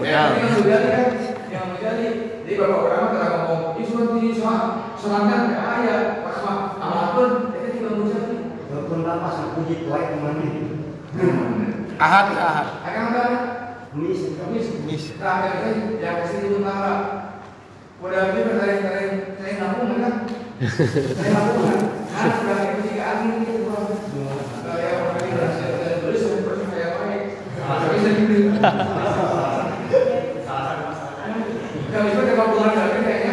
Ya, 0.06 0.20
ini 0.38 0.48
sudah 0.54 0.78
kan 0.86 1.25
yang 1.86 1.94
menjadi 1.94 2.08
di 2.42 2.52
bapak 2.58 2.78
ulama 2.82 3.06
telah 3.14 3.30
ngomong 3.46 3.78
isu 3.78 3.94
ini 4.18 4.34
soal 4.34 4.90
selangkan 4.98 5.54
ayat 5.54 6.26
rahmah 6.26 6.82
amalun 6.82 7.54
itu 7.54 7.78
juga 7.78 7.90
menjadi 7.94 8.36
ahad, 11.96 12.26
ahad. 12.36 12.66
akan 12.84 13.04
ada 13.12 13.24
Mis. 13.96 14.36
Kamis 14.36 14.68
terakhir 15.16 15.72
ini 15.72 16.04
yang 16.04 16.20
kasih 16.20 16.60
utara. 16.60 16.94
Udah 17.96 18.36
ini 18.36 18.44
dari 18.44 18.76
dari 18.84 19.06
saya 19.40 19.52
ngomong 19.56 20.04
kan? 20.04 20.14
Saya 21.16 21.30
ngomong 21.32 21.64
kan? 21.64 21.80
Nah 22.12 22.28
sudah 22.36 22.58
itu 22.60 22.80
tiga 22.92 23.04
angin 23.08 23.40
itu 23.40 23.64
saya 24.60 25.00
saya 25.56 25.94
tulis 26.04 26.20
sampai 26.20 26.44
percaya 26.44 26.88
baik 27.00 27.22
tapi 27.56 27.96
saya 28.04 28.12
Kalau 31.86 32.08
itu 32.12 32.32
kalau 32.36 32.52
pulang 32.52 32.76
dari 32.76 33.00
kayaknya 33.00 33.32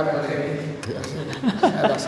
Obrigado, 0.00 1.98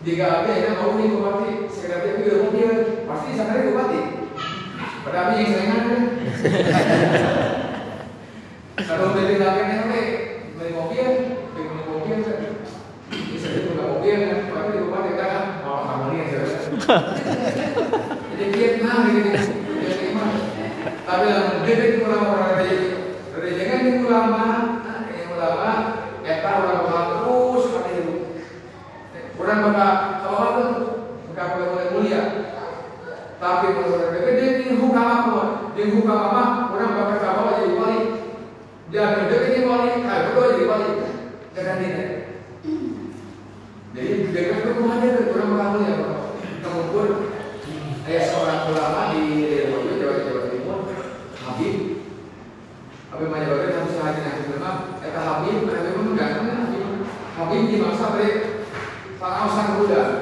DKAB 0.00 0.46
ya 0.48 0.70
mau 0.80 0.96
nih 0.96 1.12
bupati. 1.12 1.50
Sekarang 1.68 2.00
oh, 2.00 2.04
dia 2.04 2.24
udah 2.24 2.36
mobil 2.48 2.70
pasti 3.04 3.26
disangkanya 3.32 3.68
bupati. 3.68 4.00
Pada 5.00 5.18
abi 5.24 5.34
yang 5.40 5.50
saingan 5.52 5.82
kan? 5.84 6.02
Ya. 6.20 6.32
Ya, 6.40 6.56
ya, 6.56 6.72
kan? 6.72 6.86
Kalau 8.80 9.12
udah 9.12 9.24
dilakukan 9.28 9.76
RW 9.76 9.92
beli 10.56 10.70
mobil 10.72 11.06
beli 11.52 11.64
mobil 11.84 12.16
bisa 12.16 13.46
jadi 13.50 13.68
nggak 13.76 13.88
mobil 13.92 14.14
kan? 14.24 14.36
Tapi 14.48 14.68
di 14.72 14.80
bupati 14.84 15.12
kan? 15.20 15.42
Mau 15.60 15.84
kamu 15.84 16.04
nih 16.16 16.20
ya 16.24 16.40
jadi 18.40 18.52
dia 18.56 18.68
kenal 18.80 18.98
gitu 19.12 19.30
jadi 19.84 20.06
tapi 21.04 21.24
yang 21.28 21.46
gede 21.66 21.86
kurang 22.00 22.24
orang 22.24 22.56
dari 22.56 22.76
dari 23.34 23.50
jangan 23.58 24.00
kurang 24.00 24.26
mahal 24.32 24.59
orang 33.90 34.12
dia 34.14 34.48
ni 34.62 34.78
pun 34.78 35.46
dia 35.74 35.84
hukum 35.90 36.10
apa? 36.10 36.42
Orang 36.74 36.90
bakal 36.94 37.16
ah, 37.18 37.20
sama 37.22 37.52
jadi 37.58 37.74
wali 37.74 38.00
dia 38.90 39.00
ada 39.06 39.30
dia 39.30 39.38
jadi 39.46 39.60
wali 39.66 39.90
kalau 40.02 40.30
dua 40.34 40.44
jadi 40.54 40.64
wali 40.66 40.88
jangan 41.54 41.76
dia 41.82 41.90
jadi 43.90 44.12
dengan 44.30 44.58
ke 44.62 44.70
mana 44.78 45.06
orang 45.30 45.50
kamu 45.50 45.78
ya 45.82 45.94
kemudian 46.62 47.08
ayah 48.06 48.24
seorang 48.26 48.60
ulama 48.74 49.14
di 49.14 49.46
Jawa 49.46 49.94
Jawa 49.98 50.14
Jawa 50.26 50.42
Timur 50.50 50.78
Habib. 51.46 51.74
Habib 53.10 53.28
Majabaga 53.30 53.68
kamu 53.70 53.90
sahaja 53.94 54.20
nak 54.22 54.36
kenal 54.46 54.76
kata 54.98 55.20
Habib 55.20 55.56
ada 55.70 55.90
memang 55.94 56.18
Habib. 56.66 56.86
Habib 57.38 57.62
di 57.70 57.76
masa 57.78 58.06
Pak 59.20 59.32
Ausan 59.46 59.68
Buddha. 59.78 60.19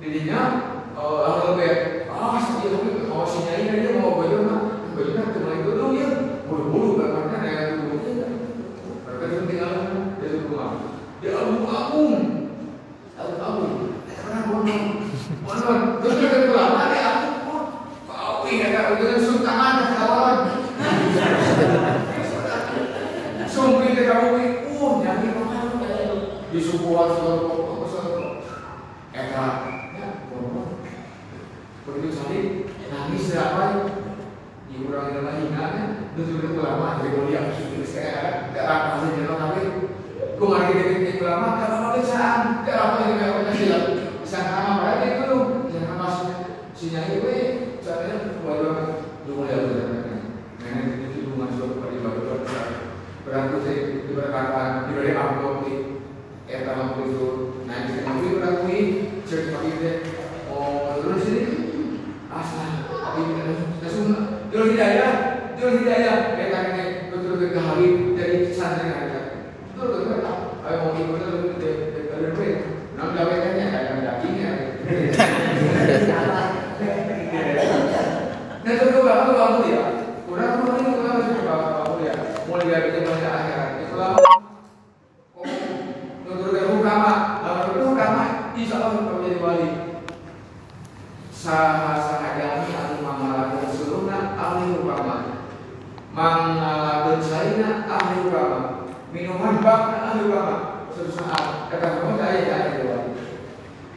dirinya 0.00 0.40
uh, 0.96 1.52
kayak 1.60 2.08
ah 2.08 2.40
si 2.40 2.64
dia 2.64 2.80
oh 3.12 3.24
si 3.28 3.44
nyai 3.44 3.68
dia 3.68 4.00
mau 4.00 4.16
baju 4.16 4.36
mah 4.48 4.58
baju 4.96 5.10
mah 5.12 5.26
cuma 5.36 5.50
itu 5.60 5.70
dong 5.76 5.92
ya 5.92 6.08
buru 6.48 6.64
buru 6.72 6.88
gak 6.96 7.10
karena 7.12 7.38
ya 7.44 7.60
buru 7.76 7.94
buru 8.00 8.12
mereka 9.04 9.24
tinggal 9.44 9.72
dia 10.16 10.28
tuh 10.40 10.72
dia 11.20 11.30
album 11.36 11.64
album 11.68 12.12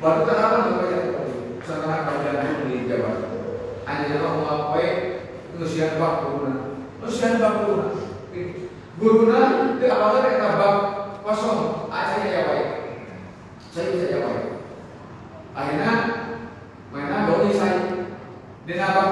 Baru 0.04 0.28
kenapa 0.28 0.68
nggak 0.68 0.84
namanya 0.84 1.00
setelah 1.64 2.04
kalian 2.04 2.68
di 2.68 2.92
Jawa? 2.92 3.24
Anjala 3.88 4.36
melapai 4.36 4.88
nusian 5.56 5.96
ya? 5.96 6.00
bak 6.00 6.14
guruna. 6.28 6.54
Nusian 7.00 7.40
bak 7.40 7.54
guruna. 7.64 7.88
Guruna 9.00 9.40
di 9.80 9.86
awalnya 9.88 10.28
kita 10.28 10.60
bak 10.60 10.76
kosong. 11.24 11.88
Aja 11.88 12.20
ya 12.20 12.42
baik. 12.52 12.68
Saya 13.72 13.96
bisa 13.96 14.12
jawab. 14.12 14.36
Ya? 14.36 14.44
Akhirnya 15.56 15.94
mainan 16.92 17.24
doi 17.24 17.56
saya. 17.56 18.12
Di 18.68 18.74
nama 18.76 19.03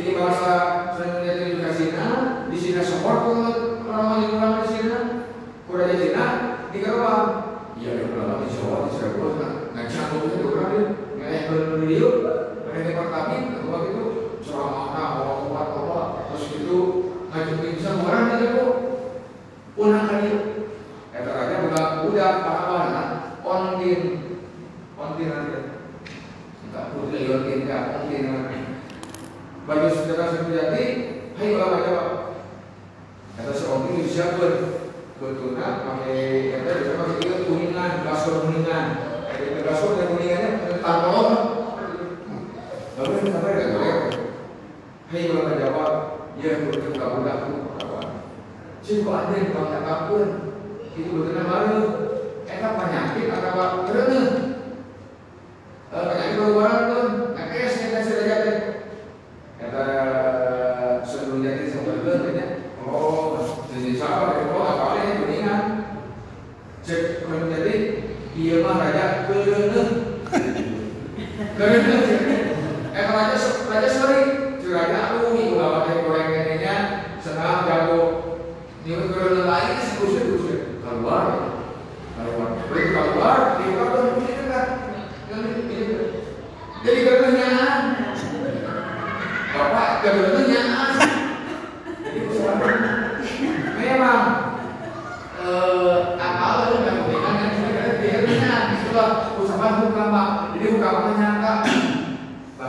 Mickey 0.00 0.16
Mouse 0.16 0.79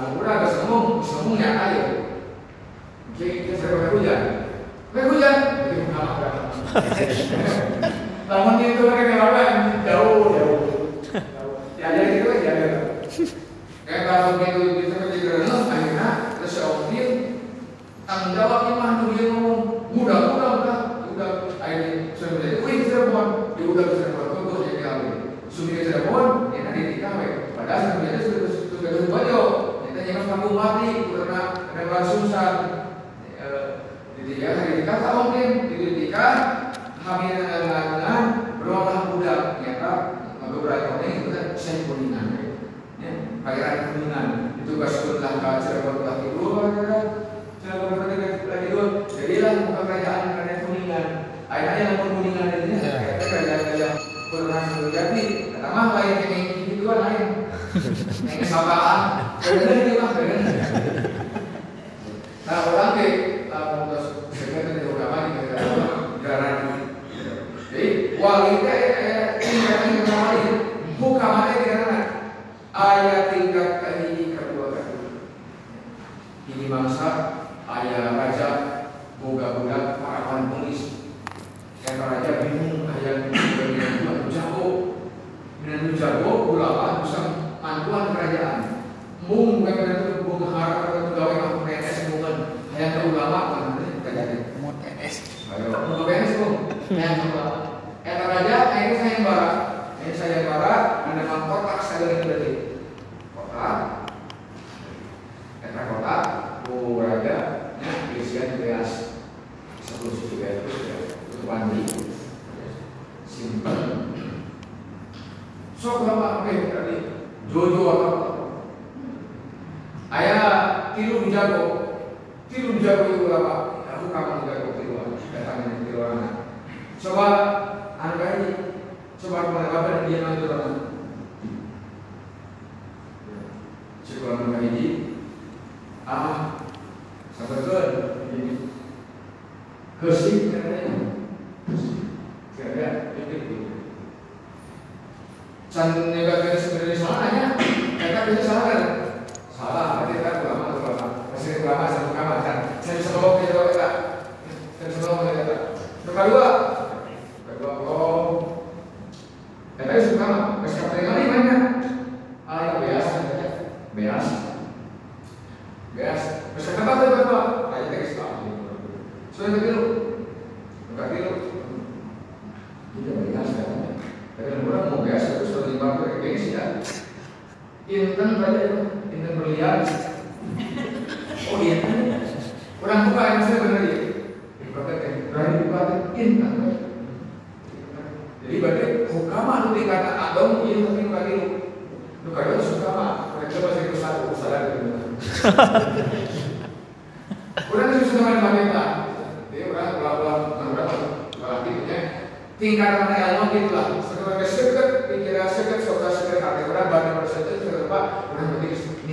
murah 0.09 0.33
gak 0.41 0.51
semung, 0.57 0.97
semung 1.05 1.37
ya 1.37 1.49
ayo. 1.69 1.83
Jadi 3.13 3.45
kita 3.45 3.53
saya 3.59 3.69
pakai 3.77 3.91
hujan, 3.93 4.21
pakai 4.89 5.05
hujan, 5.13 5.35
jadi 5.61 5.77
mengalah 5.85 6.15
datang. 6.17 6.49
Namun 8.25 8.53
itu 8.63 8.81
mereka 8.87 9.13
ngelarang 9.13 9.85
jauh 9.85 10.21
jauh. 10.33 10.59
Ya 11.77 11.87
jadi 11.93 12.13
itu 12.17 12.29
ya 12.41 12.53
jadi. 12.57 12.79
Kayak 13.85 14.03
kalau 14.07 14.39
gitu 14.39 14.61
itu 14.79 14.83
seperti 14.87 15.17
renung 15.27 15.67
akhirnya 15.67 16.09
tersyautin 16.39 17.09
tanggung 18.07 18.33
jawab 18.39 18.71
imah 18.71 18.89
nungguin 19.03 19.27
ngomong 19.35 19.59
mudah 19.91 20.19
mudah 20.31 20.49
mudah 20.63 20.77
mudah 21.11 21.29
akhirnya 21.59 22.15
sudah 22.15 22.31
menjadi 22.39 22.57
wih 22.63 22.77
saya 22.87 23.11
buat 23.11 23.27
ya 23.59 23.63
udah 23.67 23.85
bisa 23.91 24.05
buat 24.15 24.27
tuh 24.47 24.63
jadi 24.63 24.79
kami 24.79 25.07
Sudah 25.51 25.83
saya 25.83 25.99
kamu 30.31 30.55
mati 30.55 31.11
karena 31.11 31.41
karena 31.75 31.99
susah 32.07 32.49
jadi 34.15 34.31
ya 34.39 34.49
hari 34.55 34.71
nikah 34.79 34.97
tak 35.03 35.13
mungkin 35.19 35.47
gitu 35.67 35.87
nikah 35.91 36.35
hamil 37.03 37.35
dengan 37.35 37.67
anak 37.99 38.23
berolah 38.63 39.11
ya 39.59 39.73
pak. 39.83 39.99
Beberapa 40.51 40.99
orang 40.99 41.15
itu 41.15 41.29
kan 41.31 41.47
saya 41.55 41.83
kuningan 41.83 42.25
ya 43.03 43.11
pangeran 43.43 43.91
kuningan. 43.91 44.27
Itu 44.63 44.79
kasurlah 44.79 45.35
ke 45.35 45.51
Cirebon 45.67 46.07
lagi 46.07 46.27
dulu 46.31 46.47
kan 46.79 47.07
Cirebon 47.59 47.91
lagi 48.47 48.67
dulu 48.71 48.85
jadilah 49.11 49.51
bukan 49.67 49.83
kerajaan 49.83 50.31
kerajaan 50.31 50.59
kuningan. 50.63 51.07
Akhirnya 51.51 51.83
yang 51.83 51.97
kuningan 52.07 52.47
ini 52.55 52.75
ya. 52.79 52.93
ya, 53.03 53.13
kerajaan 53.19 53.61
kerajaan 53.67 53.95
pernah 54.31 54.63
melihat 54.79 55.07
nih 55.11 55.27
nama 55.59 55.83
lain 55.91 56.15
yang 56.23 56.43
gitu 56.71 56.83
kan 56.87 56.97
lain. 57.03 57.27
Yang 58.31 58.51
sabahan 58.51 59.31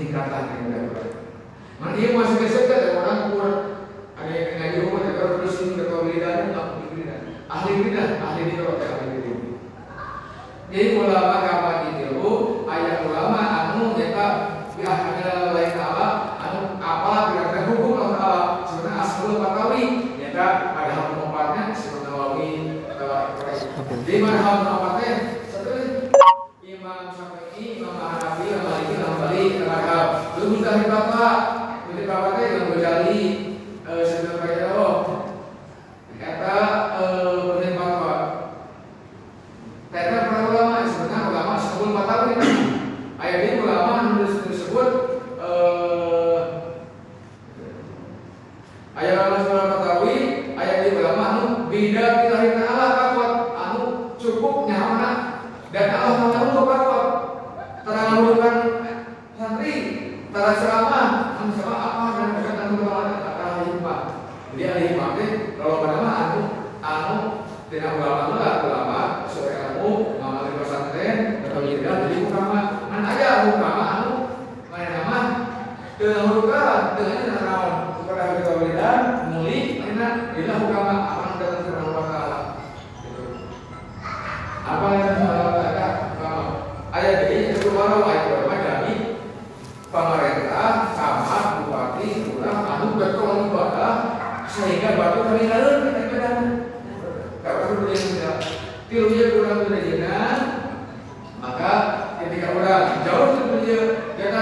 tingkatan 0.08 0.42
yang 0.48 0.62
udah 0.72 0.82
berat. 0.88 1.10
Nah, 1.78 1.90
dia 1.94 2.08
masih 2.16 2.36
keset 2.40 2.64
kan, 2.66 2.80
ada 2.80 2.90
orang 2.96 3.20
kurang 3.28 3.56
ada 4.18 4.32
yang 4.34 4.50
ngaji 4.58 4.76
rumah 4.88 5.02
ada 5.04 5.20
orang 5.20 5.40
di 5.46 5.50
sini 5.52 5.78
atau 5.78 6.02
lidah 6.08 6.32
nggak 6.50 6.66
ahli 7.48 7.72
bidah 7.80 7.97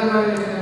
Herr 0.07 0.56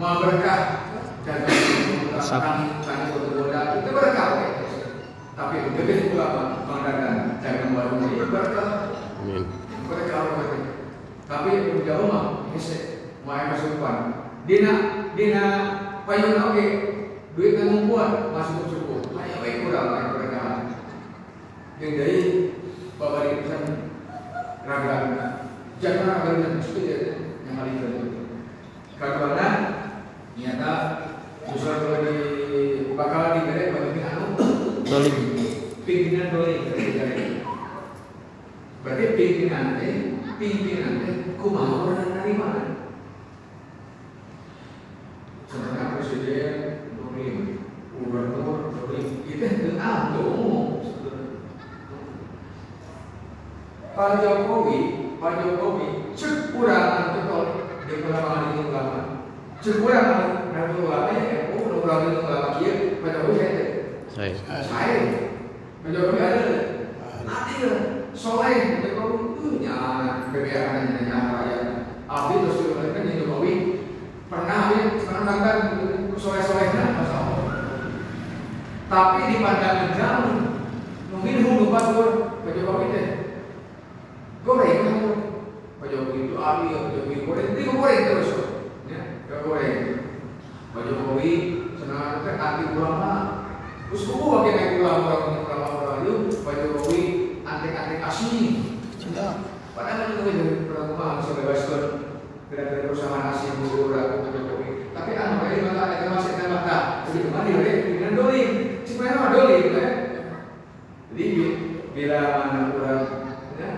kira-kira. 0.00 0.08
Mau 0.08 0.16
berkah. 0.24 0.60
Dan 1.20 1.44
kami 2.20 2.64
kami 2.84 3.04
bergoda 3.12 3.60
itu 3.80 3.90
berkah 3.92 4.28
tapi 5.40 5.56
lebih 5.72 6.12
ulama 6.12 6.68
mengadakan 6.68 7.40
jangan 7.40 7.72
baru 7.72 7.96
ini 7.96 8.28
berkah. 8.28 8.70
Amin. 9.24 9.44
berkah 9.88 10.22
tapi 11.24 11.50
jauh 11.88 12.06
mah 12.12 12.44
hese 12.52 13.08
mau 13.24 13.40
masukan 13.48 13.96
dina 14.44 14.72
dina 15.16 15.44
payung 16.04 16.36
oke 16.36 16.66
duit 17.38 17.56
kan 17.56 17.72
ngumpul 17.72 18.34
masuk 18.36 18.68
cukup 18.68 19.16
hanya 19.16 19.40
baik 19.40 19.64
kurang 19.64 19.86
baik 19.96 20.08
berkah 20.12 20.48
yang 21.80 21.92
dari 21.96 22.18
bapak 23.00 23.20
di 23.24 23.34
pesan 23.40 23.62
raga 24.68 24.96
jangan 25.80 26.04
raga 26.04 26.30
dan 26.36 26.60
itu 26.60 26.80
yang 27.48 27.54
paling 27.56 27.76
itu 27.80 27.88
karena 29.00 29.48
nyata 30.36 30.74
Justru 31.50 31.72
kalau 31.72 31.98
di 32.06 32.14
bakal 32.94 33.42
diberi 33.42 33.74
bagi 33.74 34.00
anu 34.06 34.38
Dolim. 34.86 35.16
pimpinan 35.82 36.30
doi 36.30 36.54
berarti 38.80 39.04
pimpinan 39.18 39.80
teh 39.80 39.94
pimpinan 40.38 41.02
teh 41.02 41.14
kumaha 41.34 41.90
orang 41.90 42.14
dari 42.14 42.34
mana 42.38 42.62
sebenarnya 45.50 45.98
presiden 45.98 46.54
dolim 46.94 47.36
gubernur 47.98 48.70
dolim 48.70 49.06
itu 49.26 49.42
itu 49.42 49.70
anu 49.82 50.22
umum 50.22 50.66
Pak 53.90 54.22
Jokowi 54.22 54.78
Pak 55.18 55.32
Jokowi 55.42 55.86
cek 56.14 56.54
kurang 56.54 57.18
betul 57.18 57.46
di 57.90 57.94
pelapangan 58.06 58.54
itu 58.54 58.62
ulama 58.70 59.00
cek 59.58 59.76
kurang 59.82 60.08
dan 60.54 60.70
ulama 60.78 61.10
ya 61.18 61.50
oh 61.50 61.82
ulama 61.82 62.04
itu 62.06 62.20
ulama 62.22 62.48
kia 62.62 62.72
Pak 63.02 63.10
Jokowi 63.10 63.70
saya 64.10 64.34
Saya. 64.36 64.62
saya 64.66 65.00
Pak 65.80 65.90
Jokowi 65.94 66.18
ada 66.18 66.48
nanti 67.22 67.52
ya 67.62 67.72
soleh 68.12 68.82
Pak 68.82 68.90
Jokowi 68.90 69.16
itu 69.38 69.48
nyala 69.62 70.28
BBM 70.34 70.66
hanya 70.66 71.00
nyala 71.06 71.38
ya 71.46 71.58
Abi 72.10 72.42
terus 72.42 72.58
diberikan 72.58 73.06
di 73.06 73.22
Jokowi 73.22 73.54
pernah 74.26 74.74
ya 74.74 74.82
sekarang 74.98 75.40
kan 75.40 75.58
soleh 76.18 76.42
solehnya 76.42 77.00
masa 77.00 77.16
Allah 77.16 77.46
tapi 78.90 79.30
di 79.30 79.36
pandangan 79.38 79.94
jauh 79.94 80.36
mungkin 81.14 81.36
hulu 81.46 81.70
lupa 81.70 81.80
tuh 81.94 82.10
Pak 82.42 82.52
Jokowi 82.58 82.92
teh 82.92 83.08
goreng 84.42 84.78
kamu 84.84 85.10
Pak 85.78 85.86
Jokowi 85.86 86.18
itu 86.26 86.34
Abi 86.34 86.64
Pak 86.74 86.92
Jokowi 86.98 87.16
goreng 87.30 87.48
itu 87.54 87.70
goreng 87.72 88.02
terus 88.10 88.30
ya 88.90 89.00
goreng 89.46 89.78
Pak 90.74 90.82
Jokowi 90.82 91.32
senang 91.78 92.26
kan 92.26 92.36
anti 92.36 92.64
ulama 92.74 93.40
Kayak 94.50 94.82
ulama 94.82 95.06
orang 95.14 95.46
ulama 95.46 95.68
orang 95.78 95.98
itu 96.02 96.14
Pak 96.42 96.54
Jokowi 96.58 97.02
antek-antek. 97.46 98.02
Sudah. 98.98 99.30
Padahal 99.72 100.10
itu 100.12 100.22
dari 100.26 100.66
peragama 100.66 101.22
bisa 101.22 101.30
bebaskan 101.38 101.82
dari 102.50 102.82
perusahaan 102.82 103.30
asing 103.30 103.62
dulu 103.62 103.94
ragu 103.94 104.26
Pak 104.26 104.30
Jokowi. 104.34 104.68
Tapi 104.90 105.10
anu 105.14 105.46
ini 105.46 105.62
mata 105.62 105.94
itu 105.94 106.10
masih 106.10 106.32
ada 106.34 106.46
mata. 106.50 106.76
Jadi 107.06 107.18
ke 107.22 107.28
mana 107.30 107.50
dari 107.54 107.72
dengan 107.94 108.12
dolim. 108.18 108.50
Cuma 108.82 109.02
nama 109.06 109.28
dolim 109.30 109.62
ya. 109.70 109.88
Jadi 111.14 111.26
bila 111.94 112.18
mana 112.22 112.58
orang 112.74 113.02
ya 113.58 113.70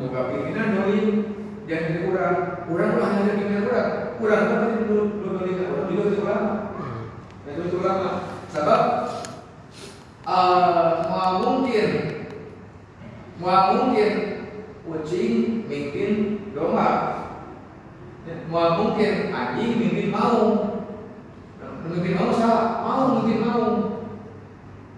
buka 0.00 0.20
pimpinan 0.32 0.68
dolim 0.80 1.06
jangan 1.68 1.86
jadi 1.86 2.00
kurang 2.08 2.36
kurang 2.66 2.92
lah 2.98 3.08
hanya 3.14 3.36
pimpinan 3.36 3.66
kurang 3.68 3.88
kurang 4.16 4.42
kan 4.48 4.60
itu 4.74 4.84
belum 4.90 5.08
dolim 5.22 5.56
orang 5.70 5.86
juga 5.86 6.02
itu 6.02 6.18
ulama. 6.24 6.52
Itu 7.46 7.76
ulama. 7.78 8.10
Sebab 8.50 8.82
uh, 10.26 11.40
mungkin 11.40 11.88
mau 13.40 13.72
mungkin 13.72 14.12
kucing 14.84 15.64
mimpin 15.64 16.44
domba 16.52 16.88
mau 18.52 18.76
mungkin 18.76 19.32
anjing 19.32 19.80
mimpin 19.80 20.12
mau 20.12 20.76
mimpin 21.88 22.18
mau 22.20 22.30
salah 22.36 22.84
mau 22.84 23.02
mimpin 23.22 23.40
mau 23.40 23.64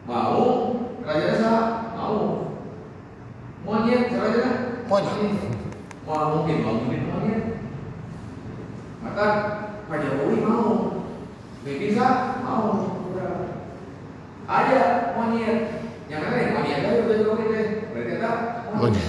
mau 0.08 0.42
raja 1.06 1.38
salah 1.38 1.66
mau 1.94 2.18
monyet 3.62 4.10
raja 4.10 4.44
Monyet. 4.90 5.32
mau 6.04 6.36
mungkin 6.36 6.56
mau 6.66 6.74
mimpin 6.82 7.08
monyet 7.08 7.42
maka 9.00 9.26
Pak 9.86 9.98
Jokowi 10.02 10.36
mau 10.42 10.68
mimpin 11.62 11.94
salah 11.94 12.42
mau 12.42 12.91
ada 14.52 14.80
monyet. 15.16 15.58
Yang 16.12 16.20
mana 16.28 16.52
monyet 16.52 16.78
aja 16.84 17.00
udah 17.08 17.16
Jokowi 17.16 17.44
deh 17.48 17.66
berarti 17.92 18.14
tak 18.20 18.36
Monyet. 18.76 19.06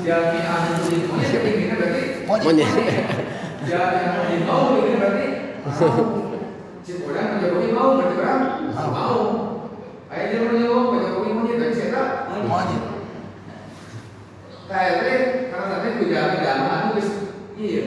jadi 0.00 0.38
anu 0.40 0.72
di 0.88 0.96
monyet 1.04 1.30
pimpinnya 1.44 1.76
berarti 1.76 2.02
Monyet. 2.24 2.70
jadi 3.68 4.04
di 4.24 4.36
mau 4.48 4.62
pimpinnya 4.72 4.98
berarti? 5.04 5.26
Mau 5.60 5.96
si 6.84 6.92
orang 7.04 7.28
Jokowi 7.44 7.68
mau 7.76 7.88
berarti 8.00 8.16
orang 8.16 8.40
mau 8.88 9.18
ayo 10.08 10.24
dia 10.48 10.68
mau 10.72 10.96
Jokowi 10.96 11.30
monyet 11.36 11.56
dari 11.60 11.74
saya 11.76 12.02
Monyet. 12.48 12.82
kayak 14.70 14.92
tadi 15.02 15.14
karena 15.50 15.66
tadi 15.66 15.88
tidak 15.98 16.24
tidak 16.38 16.56
guys 16.94 17.10
iya. 17.58 17.84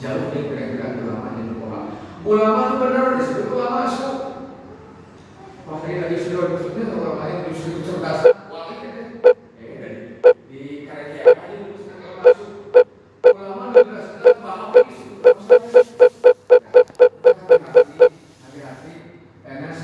Jauh 0.00 0.32
dari 0.32 0.48
kira-kira 0.48 0.96
ulama 1.02 1.28
yang 1.36 1.60
ulama 1.60 1.80
ulama 2.24 2.60
itu 2.64 2.76
benar 2.80 3.06
disebut 3.20 3.46
ulama 3.52 3.84
su 3.84 4.19
Makanya 5.70 6.10
lagi 6.10 6.16
sudah 6.26 6.50
disebutnya 6.50 6.98
ulama 6.98 7.30
yang 7.30 7.46
justru 7.46 7.78